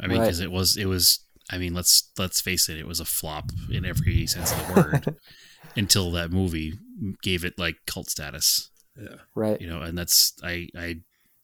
[0.00, 0.24] I mean, Right.
[0.24, 1.20] because it was it was.
[1.50, 4.72] I mean, let's let's face it, it was a flop in every sense of the
[4.74, 5.16] word
[5.76, 6.78] until that movie
[7.22, 8.70] gave it like cult status.
[8.98, 9.16] Yeah.
[9.34, 9.60] Right.
[9.60, 11.00] You know, and that's I I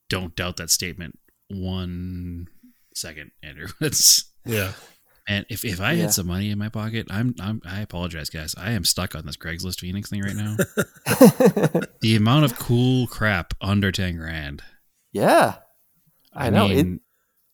[0.09, 2.49] don't doubt that statement one
[2.95, 3.69] second, Andrew.
[3.81, 4.73] That's Yeah.
[5.29, 6.03] and if, if I Yeah.
[6.03, 8.55] had some money in my pocket, I'm I'm I apologize, guys.
[8.57, 10.57] I am stuck on this Craigslist Phoenix thing right now.
[12.01, 14.63] the amount of cool crap under ten grand.
[15.13, 15.57] yeah.
[16.37, 16.69] I, know.
[16.69, 16.87] it,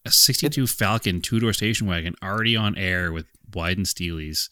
[0.06, 4.48] a 62 Falcon two door station wagon already on air with Wyden Steelies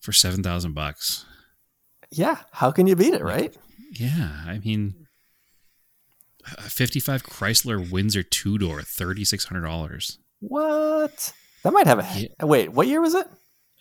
[0.00, 1.24] for 7,000 bucks.
[2.12, 2.36] yeah.
[2.52, 3.52] How can you beat it, right?
[3.90, 5.05] Yeah, I mean, a
[6.46, 10.18] 55 Chrysler Windsor two door, $3,600.
[10.40, 11.32] What?
[11.62, 12.06] That might have a.
[12.20, 12.44] Yeah.
[12.46, 13.26] Wait, what year was it?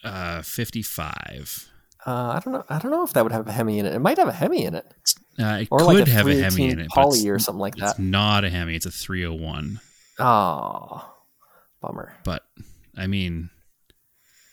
[0.04, 1.70] Uh, 55.
[2.08, 2.64] Uh, I don't know.
[2.70, 3.94] I don't know if that would have a Hemi in it.
[3.94, 4.86] It might have a Hemi in it,
[5.40, 7.76] Uh, it or could like a have a Hemi in it, Poly or something like
[7.76, 7.84] that.
[7.90, 8.02] it's that.
[8.04, 8.76] not a Hemi.
[8.76, 9.80] It's a 301.
[10.20, 11.14] Oh,
[11.82, 12.16] bummer.
[12.24, 12.44] But
[12.98, 13.50] I mean,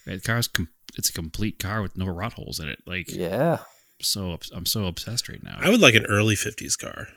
[0.07, 2.81] the car's com- it's a complete car with no rot holes in it.
[2.87, 3.59] Like, Yeah,
[4.01, 5.59] so I'm so obsessed right now.
[5.61, 7.09] I would like an early 50s car.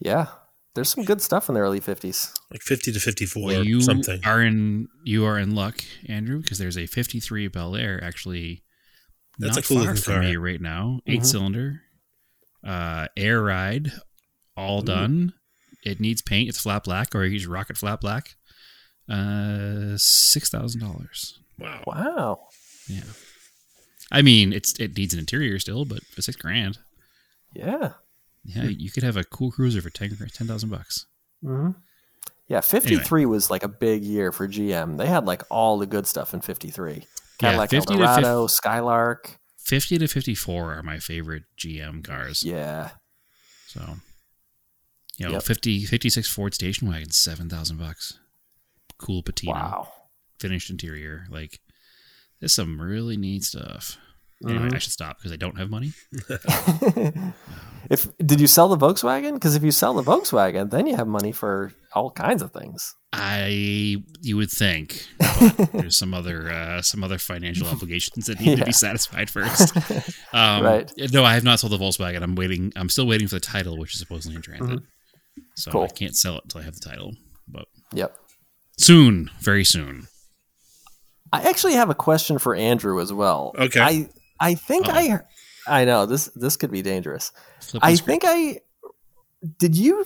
[0.00, 0.26] Yeah.
[0.74, 2.32] There's some good stuff in the early '50s.
[2.50, 4.20] Like 50 to 54 Well, or you something.
[4.24, 8.64] are in you are in luck, Andrew, because there's a 53 Bel Air actually
[9.38, 10.22] That's a cool far looking from car.
[10.22, 10.98] me right now.
[11.06, 11.26] 8 Mhm.
[11.26, 11.82] cylinder,
[12.64, 13.92] uh, air ride,
[14.56, 14.84] all Ooh.
[14.86, 15.32] done.
[15.84, 16.48] It needs paint.
[16.48, 18.34] It's flat black, or you use rocket flat black.
[19.08, 21.38] Uh, six thousand dollars.
[21.58, 21.84] Wow.
[21.86, 22.48] Wow.
[22.88, 23.02] Yeah,
[24.10, 26.78] I mean it's it needs an interior still, but for six grand,
[27.54, 27.92] Yeah.
[28.44, 31.06] Yeah, you could have a cool cruiser for ten ten thousand bucks.
[31.42, 31.70] hmm
[32.48, 34.96] Yeah, 53 was like a big year for GM.
[34.98, 37.06] They had like all the good stuff in 53.
[37.38, 39.38] Cadillac 50 to Eldorado, Skylark.
[39.58, 42.42] Fifty to fifty four are my favorite GM cars.
[42.44, 42.90] Yeah.
[43.66, 43.80] So,
[45.16, 45.42] you know, Yep.
[45.44, 48.18] 50, 56 Ford station wagon, seven thousand bucks.
[48.98, 49.92] Cool patina, Wow.
[50.38, 51.26] finished interior.
[51.30, 51.60] Like,
[52.40, 53.96] there's some really neat stuff.
[54.46, 54.74] Anyway, Mhm.
[54.74, 55.94] I should stop because I don't have money.
[57.90, 59.34] if did you sell the Volkswagen?
[59.34, 62.94] Because if you sell the Volkswagen, then you have money for all kinds of things.
[63.12, 65.06] I you would think
[65.72, 69.74] there's some other uh, some other financial obligations that need to be satisfied first.
[70.32, 70.90] Um, Right.
[71.12, 72.22] No, I have not sold the Volkswagen.
[72.22, 72.72] I'm waiting.
[72.74, 74.80] I'm still waiting for the title, which is supposedly in transit.
[75.56, 75.78] So Mm-hmm.
[75.78, 75.84] Cool.
[75.84, 77.12] I can't sell it until I have the title.
[77.46, 78.16] But Yep.
[78.78, 80.08] soon, very soon.
[81.32, 83.52] I actually have a question for Andrew as well.
[83.58, 83.80] Okay.
[83.80, 84.08] I
[84.40, 84.94] I think Uh-oh.
[84.94, 85.20] I
[85.66, 87.32] I know this this could be dangerous.
[87.80, 88.60] I think I
[89.58, 90.04] did you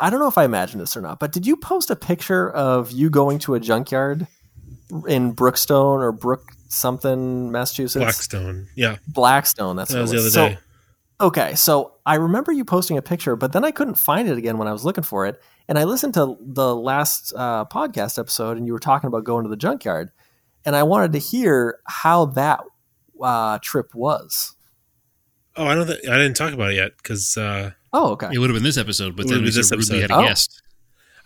[0.00, 2.50] I don't know if I imagined this or not, but did you post a picture
[2.50, 4.26] of you going to a junkyard
[5.08, 8.02] in Brookstone or Brook something, Massachusetts?
[8.02, 8.68] Blackstone.
[8.76, 8.96] Yeah.
[9.08, 10.34] Blackstone, that's That what was it the other was.
[10.34, 10.58] So- day.
[11.18, 14.58] Okay, so I remember you posting a picture, but then I couldn't find it again
[14.58, 15.40] when I was looking for it.
[15.66, 19.44] And I listened to the last uh, podcast episode, and you were talking about going
[19.44, 20.10] to the junkyard,
[20.66, 22.60] and I wanted to hear how that
[23.22, 24.55] uh, trip was.
[25.56, 25.86] Oh, I don't.
[25.86, 28.28] Th- I didn't talk about it yet because uh, Oh, okay.
[28.32, 30.10] It would have been this episode, but It then we be this so rudely had
[30.10, 30.20] episode.
[30.20, 30.28] a Oh.
[30.28, 30.62] guest.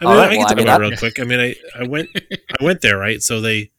[0.01, 1.21] I mean, All right, I can well, talk I mean, about it real quick.
[1.21, 2.09] I mean, I, I went
[2.61, 3.71] I went there right, so they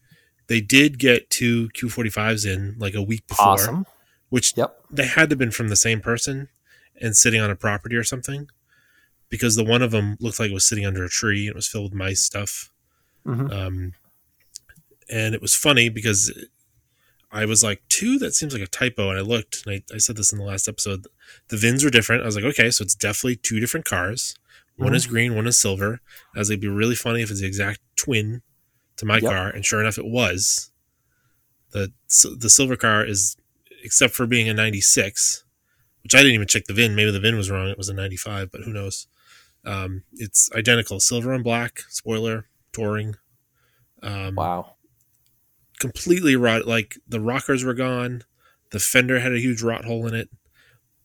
[0.47, 3.85] they did get two Q45s in like a week before, Awesome.
[4.29, 4.75] which Yep.
[4.91, 6.49] they had to have been from the same person
[6.99, 8.49] and sitting on a property or something,
[9.29, 11.55] because the one of them looked like it was sitting under a tree and it
[11.55, 12.69] was filled with mice stuff.
[13.25, 13.93] hmm Um,
[15.09, 16.31] and it was funny because
[17.31, 19.09] I was like, two, that seems like a typo.
[19.09, 21.07] And I looked, and I, I said this in the last episode.
[21.47, 22.23] The VINs were different.
[22.23, 24.35] I was like, okay, so it's definitely two different cars.
[24.75, 24.95] One Mhm.
[24.95, 26.01] is green, one is silver.
[26.35, 28.41] I was like, it'd be really funny if it's the exact twin
[28.97, 29.31] to my Yep.
[29.31, 29.49] car.
[29.49, 30.71] And sure enough, it was.
[31.71, 31.93] The,
[32.37, 33.37] the silver car is,
[33.83, 35.43] except for being a 96,
[36.03, 36.95] which I didn't even check the VIN.
[36.95, 37.69] Maybe the VIN was wrong.
[37.69, 39.07] It was a 95, but who knows?
[39.63, 43.15] Um, it's identical silver and black, spoiler, touring.
[44.03, 44.75] Um, Wow.
[45.81, 46.65] Completely rot.
[46.65, 48.23] Like the rockers were gone.
[48.69, 50.29] The fender had a huge rot hole in it,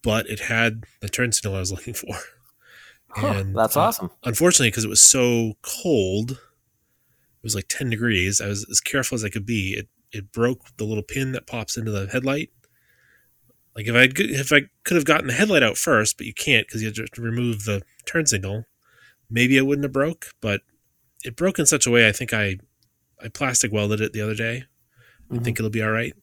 [0.03, 2.15] but it had the turn signal I was looking for.
[3.09, 4.11] Huh, that's uh, awesome.
[4.25, 8.41] Unfortunately, because it was so cold, it was like 10 degrees.
[8.41, 9.75] I was as careful as I could be.
[9.77, 12.51] It it broke the little pin that pops into the headlight.
[13.75, 16.67] Like if I if I could have gotten the headlight out first, but you can't
[16.67, 18.65] because you have to remove the turn signal.
[19.29, 20.61] Maybe it wouldn't have broke, but
[21.25, 22.07] it broke in such a way.
[22.07, 22.59] I think I
[23.23, 24.65] I plastic welded it the other day.
[25.31, 25.45] I Mhm.
[25.45, 26.15] think it'll be all right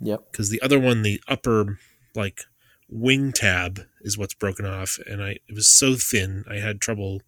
[0.00, 0.30] Yep.
[0.30, 1.78] because the other one, the upper
[2.14, 2.42] like
[2.88, 7.22] wing tab, is what's broken off, and I it was so thin I had trouble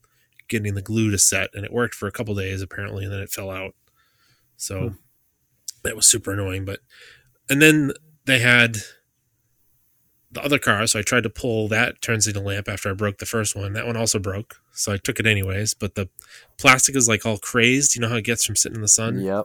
[0.49, 3.20] getting the glue to set, and it worked for a couple days apparently, and then
[3.20, 3.74] it fell out.
[4.57, 4.95] So Hmm.
[5.83, 6.64] that was super annoying.
[6.64, 6.81] But
[7.49, 7.93] and then
[8.27, 8.79] they had
[10.31, 13.18] the other car, so I tried to pull that turn signal lamp after I broke
[13.18, 13.72] the first one.
[13.72, 15.74] That one also broke, so I took it anyways.
[15.74, 16.09] But the
[16.59, 17.95] plastic is like all crazed.
[17.95, 19.20] You know how it gets from sitting in the sun.
[19.20, 19.45] Yep.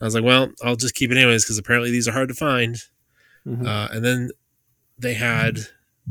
[0.00, 2.34] I was like, well, I'll just keep it anyways because apparently these are hard to
[2.34, 2.76] find.
[3.46, 3.66] Mhm.
[3.66, 4.30] Uh, and then
[4.98, 5.58] they had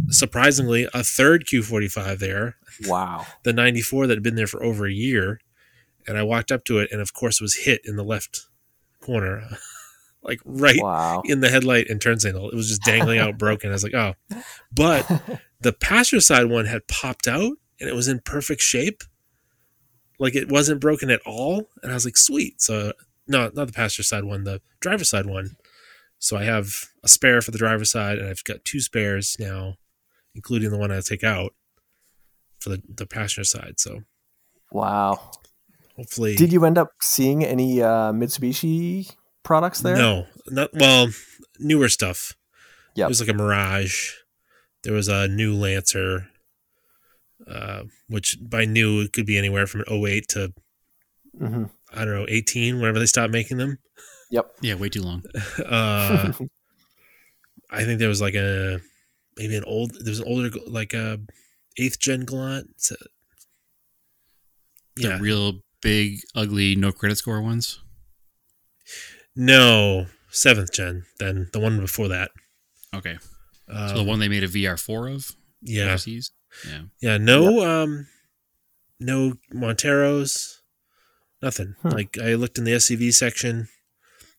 [0.09, 2.55] surprisingly a third Q45 there,
[2.87, 3.25] wow.
[3.43, 5.39] the 94 that had been there for over a year.
[6.07, 8.47] And I walked up to it, and of course, was hit in the left
[9.01, 9.57] corner,
[10.23, 11.21] like right Wow.
[11.25, 12.49] in the headlight and turn signal.
[12.49, 13.69] It was just dangling out broken.
[13.69, 14.13] I was like, oh.
[14.71, 15.09] But
[15.61, 19.03] the passenger side one had popped out and it was in perfect shape.
[20.19, 21.69] Like it wasn't broken at all.
[21.81, 22.61] And I was like, sweet.
[22.61, 22.93] So,
[23.27, 25.55] no, not the passenger side one, the driver side one.
[26.19, 26.71] So I have
[27.03, 29.77] a spare for the driver's side and I've got two spares now,
[30.35, 31.53] including the one I take out
[32.59, 33.79] for the, the passenger side.
[33.79, 34.01] So
[34.71, 35.31] Wow.
[35.97, 36.35] hopefully.
[36.35, 39.11] Did you end up seeing any uh, Mitsubishi
[39.43, 39.95] products there?
[39.97, 41.09] No, not well.
[41.59, 42.33] Newer stuff.
[42.95, 44.11] Yeah, There was like a Mirage.
[44.83, 46.27] There was a new Lancer,
[47.47, 50.53] uh, which by new it could be anywhere from an 08 to
[51.37, 51.63] hmm
[51.93, 53.77] I don't know 18, whenever they stopped making them.
[54.31, 54.45] Yep.
[54.61, 55.23] Yeah, way too long.
[55.65, 56.31] Uh,
[57.69, 58.79] I think there was like a
[59.37, 59.91] maybe an old.
[60.03, 61.19] there's an older like a
[61.77, 62.67] eighth gen Galant.
[62.75, 62.95] It's a-
[64.95, 67.80] The real big, ugly, no credit score ones.
[69.35, 71.03] No seventh gen.
[71.19, 72.31] Then the one before that.
[72.93, 73.17] Okay.
[73.71, 75.35] Uh, So the one they made a VR4 of?
[75.61, 76.31] yeah, overseas?
[76.67, 76.81] Yeah.
[77.01, 78.07] Yeah, no um
[78.99, 80.55] no Monteros,
[81.41, 81.75] nothing.
[81.81, 81.89] Hmm.
[81.89, 83.67] Like I looked in the SUV section.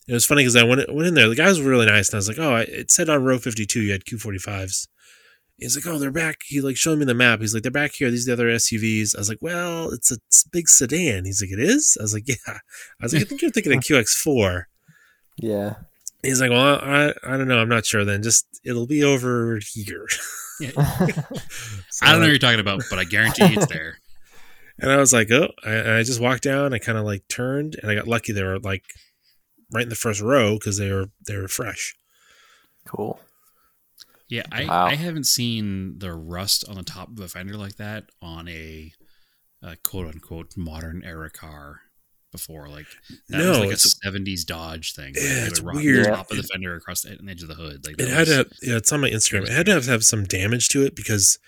[0.09, 1.28] It was funny because I went went in there.
[1.28, 3.38] The guys were really nice, and I was like, "Oh, I, it said on row
[3.38, 4.88] fifty two you had Q forty fives."
[5.59, 7.40] He's like, "Oh, they're back." He like showed me the map.
[7.40, 8.11] He's like, "They're back here.
[8.11, 10.16] These are the other SUVs." I was like, "Well, it's a
[10.51, 12.59] big sedan." He's like, "It is." I was like, "Yeah." I
[13.01, 14.68] was like, "I think you're thinking of QX 4
[15.43, 15.74] Yeah.
[16.22, 17.59] He's like, "Well, I I don't know.
[17.59, 18.05] I'm not sure.
[18.05, 20.07] Then just it'll be over here."
[20.61, 23.99] So I don't know what you're talking about, but I guarantee it's there.
[24.78, 26.72] And I was like, oh, I, and I just walked down.
[26.72, 28.32] I kind of like turned, and I got lucky.
[28.32, 28.84] They were like
[29.70, 31.95] right in the first row because they were they were fresh.
[32.86, 33.20] cool.
[34.28, 34.86] Yeah, I, Wow.
[34.86, 38.93] I haven't seen the rust on the top of a fender like that on a,
[39.62, 41.80] uh quote unquote modern era car
[42.33, 42.68] before.
[42.68, 42.87] Like
[43.28, 45.14] that No, was like it's- a '70s Dodge thing.
[45.16, 46.07] Yeah, It it's would rot weird.
[46.07, 47.87] Top of the fender across the edge of the hood.
[47.87, 49.43] Like It had was- to, yeah, it's on my Instagram.
[49.43, 51.39] It had to have, have some damage to it because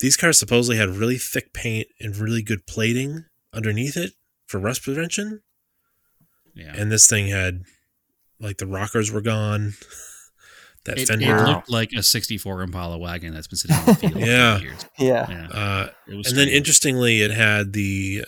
[0.00, 4.12] these cars supposedly had really thick paint and really good plating underneath it
[4.46, 5.40] for rust prevention.
[6.54, 6.74] yeah.
[6.76, 7.62] And this thing had
[8.40, 9.74] like the rockers were gone.
[10.84, 11.54] That It, it fender, Wow.
[11.56, 14.58] looked like a '64 Impala wagon that's been sitting in the field Yeah.
[14.58, 14.86] for years.
[14.98, 15.26] Yeah.
[15.28, 16.28] Yeah, uh, it was.
[16.28, 18.24] and then interestingly, it had the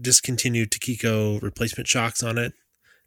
[0.00, 2.52] discontinued Tokico replacement shocks on it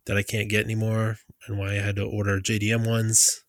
[0.05, 1.17] that I can't get anymore,
[1.47, 3.43] and why I had to order JDM ones.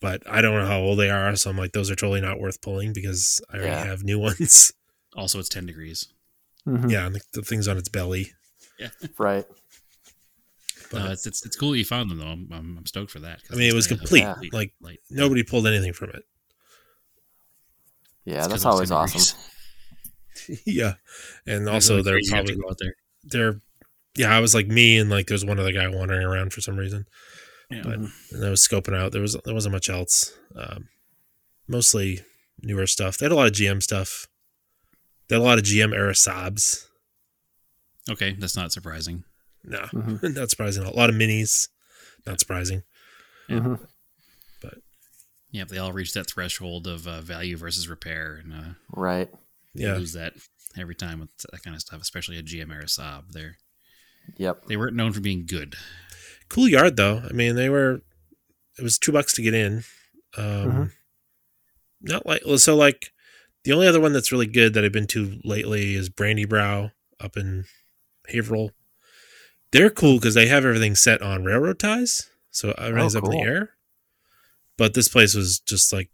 [0.00, 2.38] But I don't know how old they are, so I'm like, those are totally not
[2.38, 3.84] worth pulling because I already Yeah.
[3.84, 4.72] have new ones.
[5.16, 6.08] also it's 10 degrees.
[6.68, 6.90] Mhm.
[6.90, 8.32] yeah, and the, the thing's on its belly.
[8.78, 8.88] Yeah.
[9.18, 9.46] Right.
[10.90, 12.26] But Uh, it's, it's it's cool you found them though.
[12.26, 13.40] I'm, I'm, I'm stoked for that.
[13.50, 14.20] I mean, it was complete.
[14.20, 14.34] Yeah.
[14.52, 16.22] Like light- nobody pulled anything from it.
[18.24, 19.38] Yeah, it's that's 'cause it was always awesome.
[20.46, 20.62] Degrees.
[20.66, 20.94] yeah,
[21.46, 22.94] and It's also really they're crazy you have to probably out there.
[23.24, 23.60] they're
[24.16, 24.34] yeah.
[24.36, 27.06] I was like me, and like there's one other guy wandering around for some reason.
[27.70, 27.82] Yeah.
[27.84, 28.12] But Mhm.
[28.32, 29.12] and I was scoping out.
[29.12, 30.32] There was there wasn't much else.
[30.54, 30.88] Um,
[31.68, 32.22] mostly
[32.62, 33.18] newer stuff.
[33.18, 34.26] They had a lot of GM stuff.
[35.28, 36.86] They had a lot of GM era Saabs.
[38.08, 39.24] Okay, that's not surprising.
[39.64, 40.22] No, Mhm.
[40.36, 40.84] not surprising.
[40.84, 41.68] A lot of minis.
[42.24, 42.84] Not surprising.
[43.48, 43.80] Mhm.
[45.52, 49.30] Yeah, they all reach that threshold of uh, value versus repair, and uh, Right.
[49.78, 50.34] You Yeah, lose that
[50.78, 53.32] every time with that kind of stuff, especially a GM era Saab.
[53.32, 53.56] They're
[54.38, 54.66] Yep.
[54.66, 55.74] they weren't known for being good.
[56.48, 57.18] cool yard though.
[57.28, 58.02] I mean, they were.
[58.78, 59.84] It was two bucks to get in.
[60.36, 60.92] Um, Mhm.
[62.02, 62.76] Not like so.
[62.76, 63.12] Like
[63.64, 66.92] the only other one that's really good that I've been to lately is Brandy Brow
[67.18, 67.64] up in
[68.28, 68.72] Haverhill.
[69.72, 73.30] They're cool because they have everything set on railroad ties, so everything's Oh, up in
[73.30, 73.70] the air.
[74.76, 76.10] But this place was just like,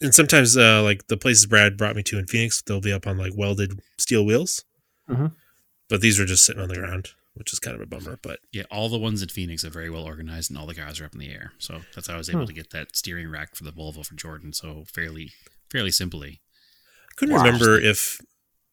[0.00, 3.06] and sometimes uh, like the places Brad brought me to in Phoenix, they'll be up
[3.06, 4.64] on like welded steel wheels.
[5.08, 5.34] Mhm.
[5.88, 8.18] But these were just sitting on the ground, which is kind of a bummer.
[8.22, 11.00] But Yeah, all the ones in Phoenix are very well organized, and all the cars
[11.00, 11.52] are up in the air.
[11.58, 12.46] So that's how I was able Hmm.
[12.46, 15.32] to get that steering rack for the Volvo for Jordan so fairly,
[15.70, 16.40] fairly simply.
[17.10, 17.44] I couldn't Wow.
[17.44, 18.20] remember if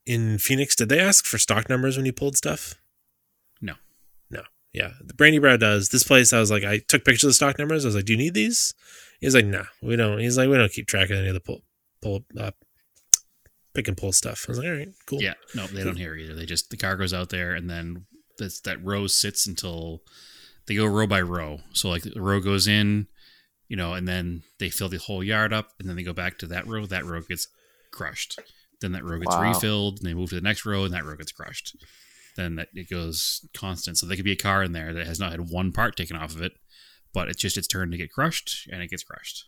[0.06, 2.76] in Phoenix did they ask for stock numbers when you pulled stuff.
[4.78, 4.84] No.
[4.84, 4.90] No.
[4.90, 5.88] Yeah, the Brandy Brow does.
[5.88, 7.84] This place, I was like, I took pictures of the stock numbers.
[7.84, 8.74] I was like, "Do you need these?"
[9.20, 11.40] He's like, "No, we don't." He's like, "We don't keep track of any of the
[11.40, 11.62] pull,
[12.02, 12.52] pull, uh,
[13.74, 16.14] pick and pull stuff." I was like, "All right, cool." Yeah, no, they don't hear
[16.16, 16.34] either.
[16.34, 18.06] They just the car goes out there, and then
[18.38, 20.02] that's, that row sits until
[20.66, 21.60] they go row by row.
[21.72, 23.08] So like the row goes in,
[23.68, 26.38] you know, and then they fill the whole yard up, and then they go back
[26.38, 26.86] to that row.
[26.86, 27.48] That row gets
[27.90, 28.38] crushed.
[28.80, 29.52] Then that row gets Wow.
[29.52, 31.74] refilled, and they move to the next row, and that row gets crushed.
[32.38, 33.98] Then that it goes constant.
[33.98, 36.16] So there could be a car in there that has not had one part taken
[36.16, 36.52] off of it,
[37.12, 39.46] but it's just its turn to get crushed, and it gets crushed.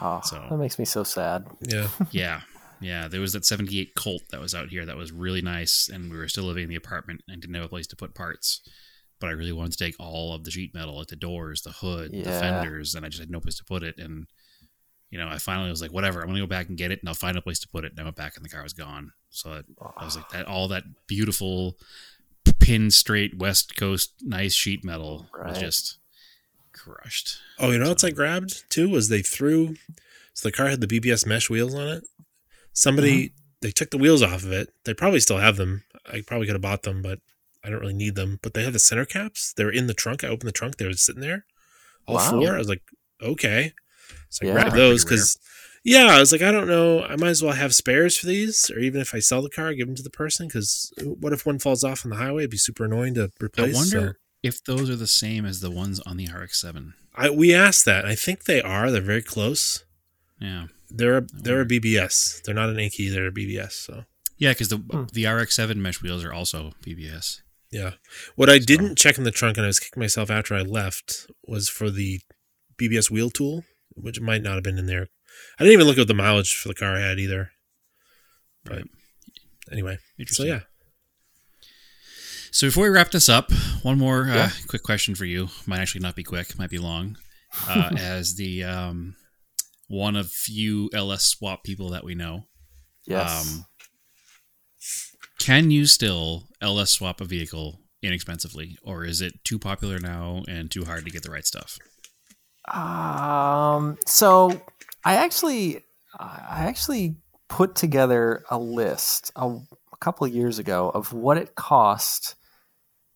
[0.00, 1.46] Oh, So- that makes me so sad.
[1.60, 1.88] Yeah.
[2.12, 2.40] yeah
[2.82, 6.10] yeah there was that 78 colt that was out here that was really nice and
[6.10, 8.62] we were still living in the apartment and didn't have a place to put parts
[9.20, 11.72] but i really wanted to take all of the sheet metal like the doors the
[11.72, 14.28] hood the fenders and i just had no place to put it and
[15.10, 17.08] you know i finally was like whatever i'm gonna go back and get it and
[17.10, 18.72] i'll find a place to put it and i went back and the car was
[18.72, 19.66] gone so it,
[19.98, 21.76] i was like that all that beautiful
[22.58, 25.98] pin straight west coast nice sheet metal was just
[26.72, 29.74] crushed Oh, you know what's I grabbed too was they threw
[30.34, 32.04] so the car had the BBS mesh wheels on it.
[32.72, 33.42] Somebody uh-huh.
[33.60, 34.72] they took the wheels off of it.
[34.84, 35.82] They probably still have them.
[36.10, 37.18] I probably could have bought them, but
[37.62, 38.38] I don't really need them.
[38.40, 39.52] But they had the center caps.
[39.52, 40.24] They were in the trunk.
[40.24, 40.76] I opened the trunk.
[40.76, 41.44] They were sitting there,
[42.06, 42.30] all Wow.
[42.30, 42.54] four.
[42.54, 42.82] I was like,
[43.20, 43.74] okay.
[44.30, 44.52] So I Yeah.
[44.54, 45.10] grabbed those rare.
[45.10, 45.38] because,
[45.84, 47.02] yeah, I was like, I don't know.
[47.02, 49.72] I might as well have spares for these, or even if I sell the car,
[49.74, 50.46] give them to the person.
[50.48, 52.42] Because what if one falls off on the highway?
[52.42, 53.74] It'd be super annoying to replace.
[53.74, 57.28] i wonder so- if those are the same as the ones on the rx-7 I
[57.28, 58.06] we asked that.
[58.06, 58.90] I think they are.
[58.90, 59.84] They're very close.
[60.40, 61.66] yeah They're a, they're a.
[61.66, 62.42] BBS.
[62.42, 63.10] They're not an Enkei.
[63.12, 63.72] They're a BBS.
[63.72, 64.04] So
[64.38, 65.04] Yeah, because the Hmm.
[65.12, 67.42] the RX-7 mesh wheels are also BBS.
[67.70, 67.92] yeah.
[68.36, 71.26] What I didn't check in the trunk, and I was kicking myself after I left,
[71.46, 72.20] was for the
[72.78, 73.64] BBS wheel tool,
[73.94, 75.08] which might not have been in there.
[75.58, 77.50] I didn't even look at the mileage for the car I had either.
[78.64, 78.84] But Right.
[79.72, 80.60] anyway, so yeah.
[82.52, 83.50] So before we wrap this up,
[83.82, 85.48] one more uh, quick question for you.
[85.66, 86.58] Might actually not be quick.
[86.58, 87.16] Might be long.
[87.68, 89.16] Uh, as the um,
[89.88, 92.46] one of few LS swap people that we know,
[93.08, 93.44] Yes.
[93.44, 93.66] um,
[95.40, 100.70] can you still LS swap a vehicle inexpensively, or is it too popular now and
[100.70, 101.76] too hard to get the right stuff?
[102.72, 103.98] Um.
[104.06, 104.62] So
[105.04, 105.82] I actually,
[106.18, 107.16] I actually
[107.48, 112.36] put together a list a, a couple of years ago of what it cost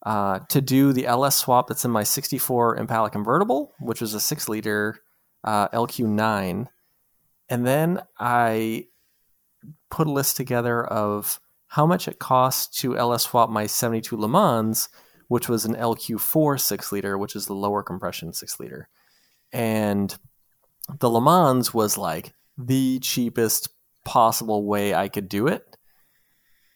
[0.05, 4.21] uh, to do the LS swap that's in my '64 Impala convertible, which was a
[4.21, 4.99] six-liter
[5.45, 6.67] uh, LQ9,
[7.49, 8.87] and then I
[9.91, 14.29] put a list together of how much it cost to LS swap my 72 Le
[14.29, 14.89] Mans,
[15.29, 18.89] which was an LQ4 six-liter, which is the lower compression six-liter.
[19.53, 20.17] And
[20.89, 23.69] the Le Mans was like the cheapest
[24.05, 25.77] possible way I could do it.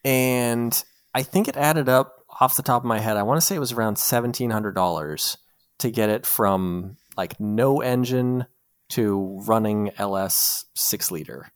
[0.05, 0.83] And
[1.15, 3.17] I think it added up off the top of my head.
[3.17, 5.37] I want to say it was around seventeen hundred dollars
[5.79, 8.47] to get it from like no engine
[8.91, 11.51] to running LS six liter.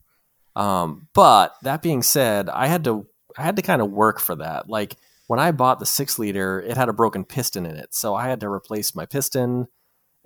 [0.55, 4.35] Um, but that being said, I had to I had to kind of work for
[4.35, 4.69] that.
[4.69, 4.97] Like
[5.27, 8.27] when I bought the six liter, it had a broken piston in it, so I
[8.27, 9.67] had to replace my piston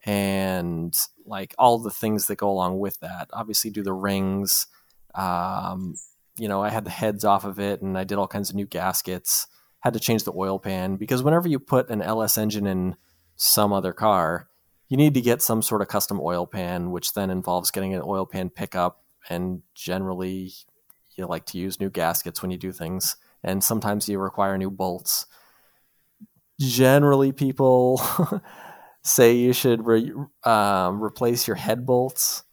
[0.08, 0.95] and
[1.26, 3.30] like all the things that go along with that.
[3.34, 4.68] Obviously, do the rings.
[5.14, 5.95] Um,
[6.39, 8.55] you know, I had the heads off of it, and I did all kinds of
[8.55, 9.47] new gaskets.
[9.82, 12.95] Had to change the oil pan because whenever you put an LS engine in
[13.36, 14.47] some other car,
[14.88, 18.01] you need to get some sort of custom oil pan, which then involves getting an
[18.03, 19.03] oil pan pickup.
[19.30, 20.53] And generally,
[21.16, 24.72] you like to use new gaskets when you do things, and sometimes you require new
[24.72, 25.26] bolts.
[26.60, 28.01] Generally, people
[29.08, 32.43] say you should re- um, replace your head bolts,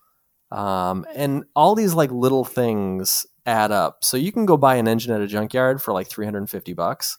[0.51, 4.05] um, and all these like little things add up.
[4.05, 6.51] So you can go buy an engine at a junkyard for like three hundred and
[6.51, 7.19] fifty bucks,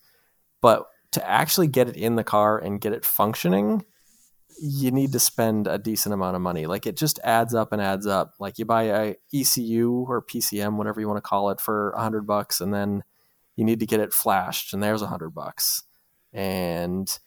[0.61, 3.85] but to actually get it in the car and get it functioning,
[4.61, 6.65] you need to spend a decent amount of money.
[6.65, 8.33] Like it just adds up and adds up.
[8.39, 12.01] Like you buy a ECU or PCM, whatever you want to call it, for a
[12.01, 13.03] hundred bucks, and then
[13.55, 15.83] you need to get it flashed, and there's a hundred bucks,
[16.33, 17.17] and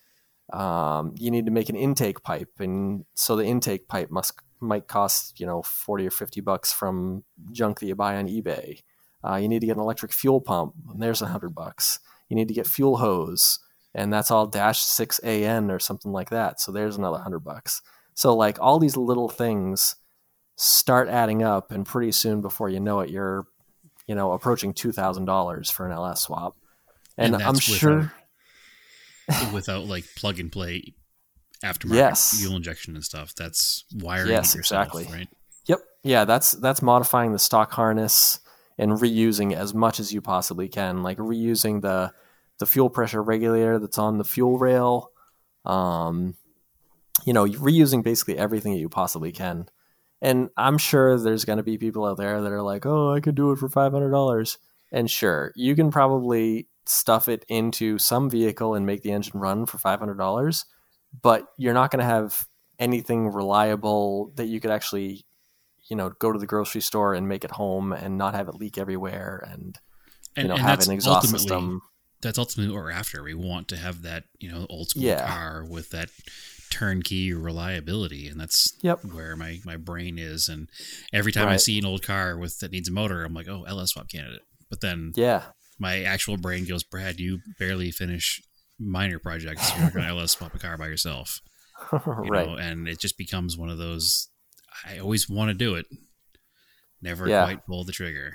[0.52, 4.88] um, you need to make an intake pipe, and so the intake pipe must might
[4.88, 8.82] cost you know forty or fifty bucks from junk that you buy on eBay.
[9.22, 11.98] Uh, you need to get an electric fuel pump, and there's a hundred bucks.
[12.28, 13.58] You need to get fuel hose,
[13.94, 16.60] and that's all dash 6AN or something like that.
[16.60, 17.82] So there's another 100 bucks.
[18.14, 19.96] So like all these little things
[20.56, 23.46] start adding up and pretty soon before you know it you're
[24.08, 26.56] you know approaching $2000 for an LS swap.
[27.16, 28.12] And, And I'm sure
[29.52, 30.94] without like plug and play
[31.62, 32.38] aftermarket Yes.
[32.38, 33.34] fuel injection and stuff.
[33.34, 35.12] That's wiring Yes, yourself, exactly.
[35.16, 35.28] right?
[35.66, 35.78] Yep.
[36.04, 38.40] Yeah, that's that's modifying the stock harness
[38.78, 42.12] and reusing as much as you possibly can, like reusing the
[42.58, 45.10] the fuel pressure regulator that's on the fuel rail.
[45.64, 46.34] Um,
[47.26, 49.68] you know, reusing basically everything that you possibly can.
[50.22, 53.20] And I'm sure there's going to be people out there that are like, "Oh, I
[53.20, 54.58] could do it for five hundred dollars."
[54.90, 59.66] And sure, you can probably stuff it into some vehicle and make the engine run
[59.66, 60.64] for five hundred dollars,
[61.22, 62.46] but you're not going to have
[62.78, 65.24] anything reliable that you could actually
[65.90, 68.54] you know go to the grocery store and make it home and not have it
[68.54, 69.78] leak everywhere and
[70.36, 71.80] you know and have an exhaust system
[72.20, 73.22] that's ultimately what we're after.
[73.22, 75.24] We want to have that, you know, old school Yeah.
[75.24, 76.10] car with that
[76.70, 79.04] turnkey reliability, and that's Yep.
[79.04, 80.48] where my my brain is.
[80.48, 80.68] And
[81.12, 83.64] every time I see an old car with that needs a motor, I'm like, oh,
[83.64, 84.42] LS swap candidate.
[84.70, 85.42] But then yeah
[85.78, 88.42] my actual brain goes, Brad, you barely finish
[88.80, 89.70] minor projects.
[89.74, 91.40] You're not going to LS swap a car by yourself,
[91.92, 91.98] you
[92.30, 92.54] right know.
[92.54, 94.28] And it just becomes one of those.
[94.84, 95.86] I always want to do it,
[97.00, 97.44] never Yeah.
[97.44, 98.34] quite pull the trigger.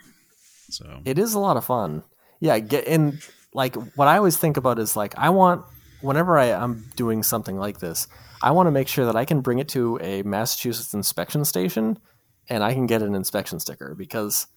[0.69, 2.03] So it is a lot of fun
[2.39, 3.19] yeah get in
[3.53, 5.63] like what i always think about is like i want
[6.01, 8.07] whenever I, i'm doing something like this
[8.41, 11.97] i want to make sure that i can bring it to a massachusetts inspection station
[12.49, 14.47] and i can get an inspection sticker because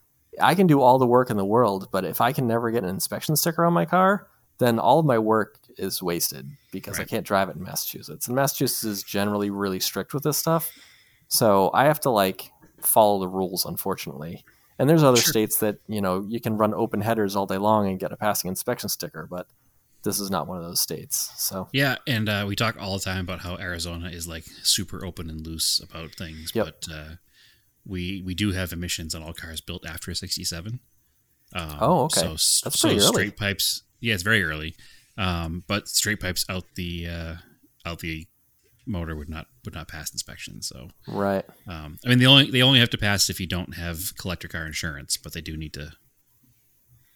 [0.41, 2.83] i can do all the work in the world but if i can never get
[2.85, 4.27] an inspection sticker on my car
[4.59, 8.35] then all of my work is wasted because i can't drive it in massachusetts and
[8.37, 10.71] massachusetts is generally really strict with this stuff
[11.29, 14.45] so i have to like follow the rules unfortunately
[14.79, 15.31] and there's other Sure.
[15.33, 18.17] states that you know you can run open headers all day long and get a
[18.19, 19.47] passing inspection sticker, but
[20.03, 21.33] this is not one of those states.
[21.39, 25.03] So Yeah, and uh, we talk all the time about how Arizona is like super
[25.03, 26.65] open and loose about things, Yep.
[26.67, 27.09] but uh,
[27.87, 30.81] we we do have emissions on all cars built after '67.
[31.55, 32.21] Um, Oh, okay.
[32.21, 33.07] So, That's so pretty early.
[33.09, 33.83] straight pipes.
[34.01, 34.75] Yeah, it's very early,
[35.17, 37.35] um, but straight pipes out the uh,
[37.85, 38.27] out the
[38.87, 40.61] motor would not would not pass inspection.
[40.63, 43.75] So, right, um, I mean, they only they only have to pass if you don't
[43.75, 45.93] have collector car insurance, but they do need to.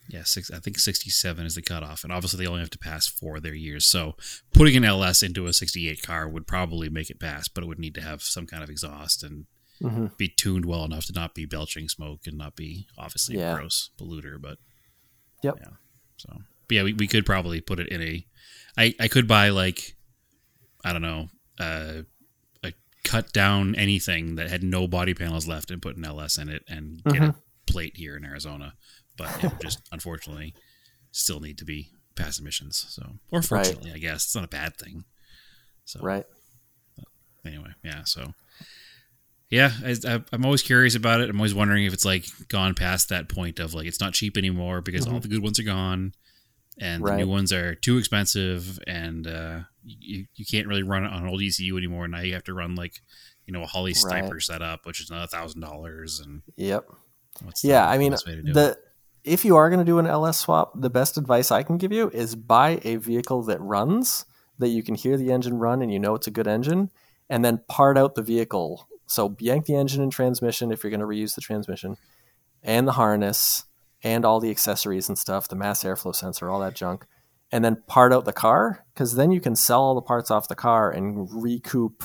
[0.09, 0.51] Yeah, six.
[0.51, 3.55] I think sixty-seven is the cutoff, and obviously they only have to pass for their
[3.55, 3.87] years.
[3.87, 4.17] So
[4.53, 7.79] putting an LS into a sixty-eight car would probably make it pass, but it would
[7.79, 9.47] need to have some kind of exhaust and
[9.81, 13.55] hmm be tuned well enough to not be belching smoke and not be obviously Yeah.
[13.55, 14.41] a gross polluter.
[14.41, 14.59] But
[15.43, 15.57] Yep.
[15.61, 15.71] yeah.
[16.19, 16.29] So,
[16.69, 18.27] but yeah, we, we could probably put it in a.
[18.77, 19.95] I I could buy like,
[20.85, 21.29] I don't know,
[21.59, 22.03] uh,
[22.63, 22.73] a
[23.05, 26.63] cut down anything that had no body panels left and put an LS in it
[26.69, 27.31] and get Mhm.
[27.31, 27.35] a
[27.73, 28.75] plate here in Arizona,
[29.17, 30.55] but it would just unfortunately
[31.13, 32.85] still need to be past emissions.
[32.91, 35.05] So, or fortunately, I guess it's not a bad thing.
[35.87, 36.27] So right,
[37.45, 38.05] anyway, yeah.
[38.05, 38.35] So,
[39.51, 41.29] yeah, I, I'm always curious about it.
[41.29, 44.37] I'm always wondering if it's like gone past that point of like it's not cheap
[44.37, 46.15] anymore because all the good ones are gone,
[46.79, 47.19] and the Mm-hmm.
[47.19, 51.29] New ones are too expensive, and uh, you you can't really run it on an
[51.29, 52.07] old ECU anymore.
[52.07, 53.03] Now you have to run like
[53.45, 53.97] you know a Holley Right.
[53.97, 56.85] Sniper setup, which is another thousand dollars, and yep,
[57.43, 57.89] what's the yeah.
[57.89, 58.55] I mean, best way to do it?
[58.55, 58.79] the
[59.25, 61.93] if you are going to do an LS swap, the best advice I can give
[61.93, 64.25] you is buy a vehicle that runs
[64.59, 66.91] that you can hear the engine run and you know it's a good engine,
[67.29, 68.87] and then part out the vehicle.
[69.11, 71.97] So yank the engine and transmission if you're going to reuse the transmission,
[72.63, 73.65] and the harness,
[74.03, 77.07] and all the accessories and stuff, the mass airflow sensor, all that junk,
[77.51, 80.49] and then part out the car because then you can sell all the parts off
[80.49, 82.05] the car and recoup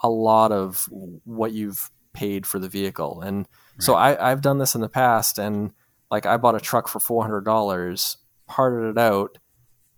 [0.00, 0.88] a lot of
[1.24, 3.20] what you've paid for the vehicle.
[3.20, 3.46] And
[3.78, 5.72] so I, I've done this in the past, and
[6.10, 8.16] like I bought a truck for four hundred dollars,
[8.46, 9.38] parted it out,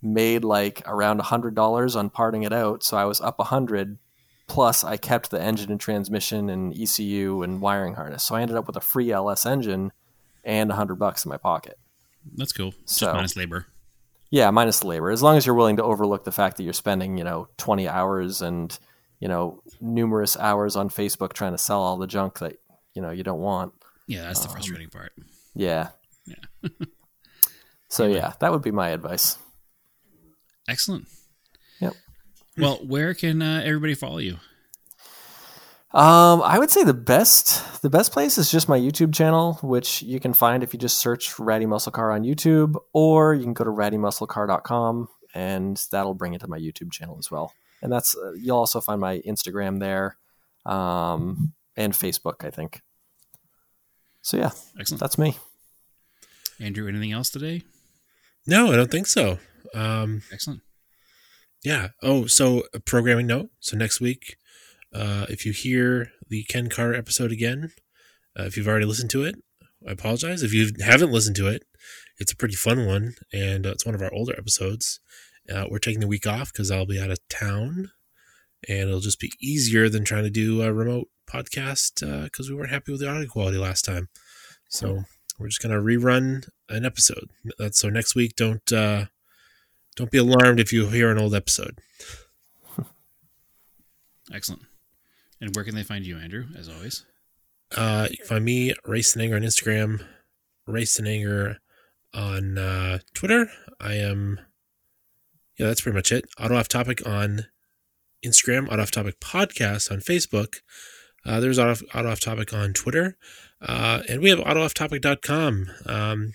[0.02, 3.44] made like around a hundred dollars on parting it out, so I was up a
[3.44, 3.98] hundred.
[4.50, 8.56] Plus, I kept the engine and transmission and ECU and wiring harness, so I ended
[8.56, 9.92] up with a free LS engine
[10.42, 11.78] and a hundred bucks in my pocket.
[12.34, 12.72] that's cool.
[12.72, 13.66] Just so- minus labor.
[14.32, 15.10] Yeah, minus the labor.
[15.10, 17.86] As long as you're willing to overlook the fact that you're spending, you know, 20
[17.88, 18.76] hours and,
[19.20, 22.56] you know, numerous hours on Facebook trying to sell all the junk that,
[22.94, 23.72] you know, you don't want.
[24.06, 25.12] Yeah, that's the Um, frustrating part.
[25.54, 25.88] Yeah.
[26.26, 26.68] Yeah.
[27.88, 29.36] so yeah, that would be my advice.
[30.68, 31.06] Excellent.
[32.56, 32.62] Yep.
[32.64, 34.38] Well, where can uh, everybody follow you?
[35.92, 40.02] Um, I would say the best the best place is just my YouTube channel, which
[40.02, 43.54] you can find if you just search Ratty Muscle Car on YouTube, or you can
[43.54, 47.52] go to rattymusclecar.com and that'll bring you to my YouTube channel as well.
[47.82, 50.16] And that's uh, you'll also find my Instagram there,
[50.64, 52.82] um, and Facebook, I think.
[54.22, 55.00] So yeah, Excellent.
[55.00, 55.36] that's me.
[56.60, 57.62] Andrew, anything else today?
[58.46, 59.38] No, I don't think so.
[59.74, 60.60] Um, Excellent.
[61.62, 61.88] Yeah.
[62.02, 63.50] Oh, so a programming note.
[63.60, 64.36] So next week,
[64.94, 67.72] uh, if you hear the Ken Carter episode again,
[68.38, 69.36] uh, if you've already listened to it,
[69.86, 70.42] I apologize.
[70.42, 71.64] If you haven't listened to it,
[72.18, 75.00] it's a pretty fun one, and uh, it's one of our older episodes.
[75.52, 77.90] Uh, we're taking the week off because I'll be out of town,
[78.68, 82.70] and it'll just be easier than trying to do a remote podcast because we weren't
[82.70, 84.08] happy with the audio quality last time.
[84.68, 85.04] So
[85.38, 87.30] we're just gonna rerun an episode.
[87.58, 88.36] That's so next week.
[88.36, 89.06] Don't uh,
[90.00, 91.78] don't be alarmed if you hear an old episode.
[94.32, 94.62] Excellent.
[95.40, 96.46] And where can they find you, Andrew?
[96.56, 97.04] As always.
[97.76, 100.04] Uh, you can find me, Race and Anger on Instagram,
[100.66, 101.58] Race and Anger
[102.14, 103.50] on uh, Twitter.
[103.78, 104.40] I am,
[105.58, 106.24] yeah, that's pretty much it.
[106.38, 107.46] Auto Off Topic on
[108.24, 110.60] Instagram, Auto Off Topic Podcast on Facebook.
[111.26, 113.18] Uh, there's Auto, Auto Off Topic on Twitter.
[113.60, 115.66] Uh, and we have AutoOffTopic.com.
[115.84, 116.32] Um,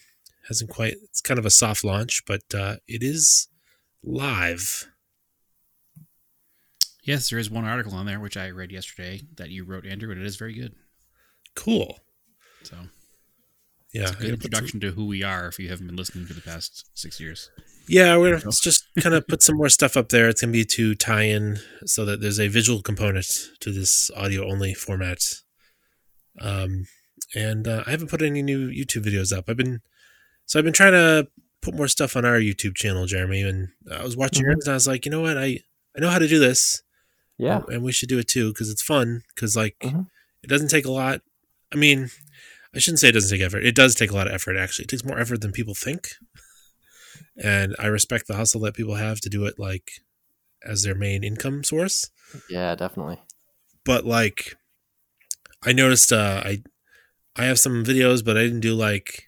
[0.47, 3.47] hasn't quite, it's kind of a soft launch, but uh, it is
[4.05, 4.87] live.
[7.03, 10.11] Yes, there is one article on there which I read yesterday that you wrote, Andrew,
[10.11, 10.73] and it is very good.
[11.55, 11.99] Cool.
[12.63, 12.75] So
[13.93, 14.03] Yeah.
[14.03, 15.95] it's a I good gotta some- introduction to who we are if you haven't been
[15.95, 17.49] listening for the past six years.
[17.87, 20.27] Yeah, we're gonna just kind of put some more stuff up there.
[20.27, 23.27] It's gonna be to tie in so that there's a visual component
[23.59, 25.19] to this audio only format.
[26.41, 26.87] Um,
[27.35, 29.45] and uh, I haven't put any new YouTube videos up.
[29.47, 29.81] I've been
[30.47, 31.27] so I've been trying to
[31.65, 33.41] put more stuff on our YouTube channel, Jeremy.
[33.41, 34.47] And I was watching Mhm.
[34.51, 35.59] yours, and I was like, you know what, I
[35.97, 36.83] I know how to do this,
[37.37, 37.61] Yeah.
[37.69, 39.23] and we should do it too because it's fun.
[39.33, 40.07] Because like Mhm.
[40.43, 41.21] it doesn't take a lot.
[41.73, 42.09] I mean,
[42.73, 43.65] I shouldn't say it doesn't take effort.
[43.65, 44.57] It does take a lot of effort.
[44.57, 46.15] Actually, it takes more effort than people think
[47.37, 49.91] and I respect the hustle that people have to do it like
[50.63, 52.09] as their main income source.
[52.49, 53.21] Yeah, definitely.
[53.83, 54.55] But like,
[55.63, 56.63] I noticed uh, I
[57.35, 59.24] I have some videos, but I didn't do like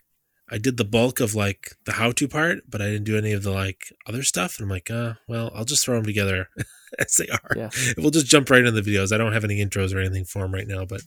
[0.49, 3.33] I did the bulk of like the how to part, but I didn't do any
[3.33, 4.57] of the like other stuff.
[4.57, 6.47] And I'm like, uh, well, I'll just throw them together
[6.99, 7.51] as they are.
[7.55, 7.69] Yeah.
[7.97, 9.11] We'll just jump right into the videos.
[9.11, 11.01] I don't have any intros or anything for them right now, but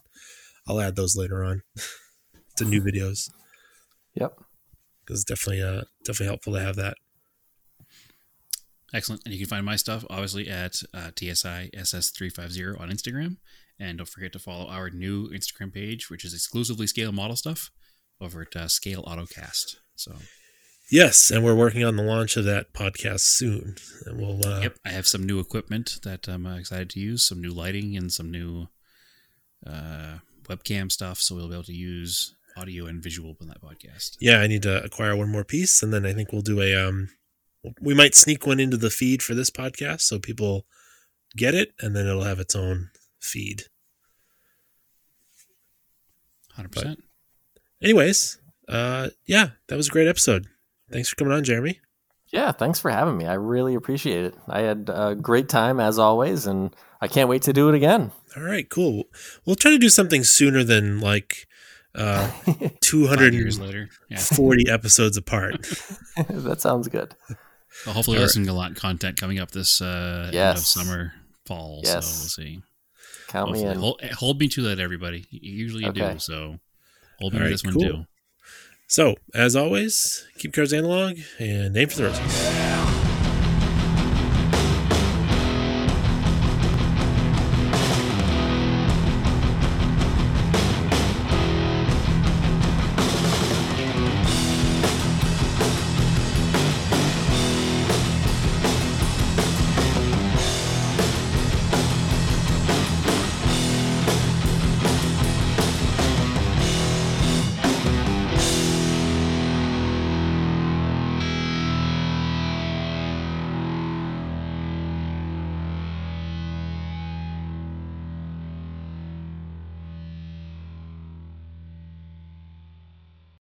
[0.67, 1.63] I'll add those later on
[2.57, 3.31] to new videos
[4.13, 4.37] Yep.
[5.03, 6.97] because it's definitely uh definitely helpful to have that.
[8.93, 9.21] Excellent.
[9.25, 13.37] And you can find my stuff obviously at uh, TSISS350 on Instagram.
[13.79, 17.71] And don't forget to follow our new Instagram page, which is exclusively scale model stuff
[18.21, 19.77] over at uh, Scale Autocast.
[19.95, 20.13] So,
[20.91, 23.75] Yes, and we're working on the launch of that podcast soon.
[24.05, 27.25] And we'll uh, yep, I have some new equipment that I'm uh, excited to use,
[27.25, 28.67] some new lighting and some new
[29.65, 30.17] uh,
[30.49, 31.19] webcam stuff.
[31.19, 34.17] So we'll be able to use audio and visual in that podcast.
[34.19, 36.75] yeah, I need to acquire one more piece, and then I think we'll do a
[36.75, 37.07] um,
[37.79, 40.65] we might sneak one into the feed for this podcast so people
[41.37, 42.89] get it, and then it'll have its own
[43.21, 43.63] feed.
[46.57, 46.97] 100%.
[47.81, 48.39] Anyways,
[48.69, 50.47] uh, yeah, that was a great episode.
[50.91, 51.79] Thanks for coming on, Jeremy.
[52.31, 53.25] Yeah, thanks for having me.
[53.25, 54.35] I really appreciate it.
[54.47, 58.11] I had a great time as always, and I can't wait to do it again.
[58.37, 59.05] All right, cool.
[59.45, 61.47] We'll try to do something sooner than like
[61.93, 63.89] uh, Five 240 years later.
[64.09, 64.73] Yeah.
[64.73, 65.61] episodes apart.
[66.29, 67.13] that sounds good.
[67.85, 71.13] Well, hopefully, All there's some gallant content coming up this uh, end of summer,
[71.45, 71.81] fall.
[71.83, 72.61] So we'll see.
[73.27, 73.77] Count me in.
[73.77, 75.25] Hold, hold me to that, everybody.
[75.31, 76.13] You usually Okay.
[76.13, 76.19] do.
[76.19, 76.59] So
[77.21, 77.83] All right, this one cool.
[77.83, 78.05] too.
[78.87, 82.60] So, as always, keep cards analog and aim for the roses.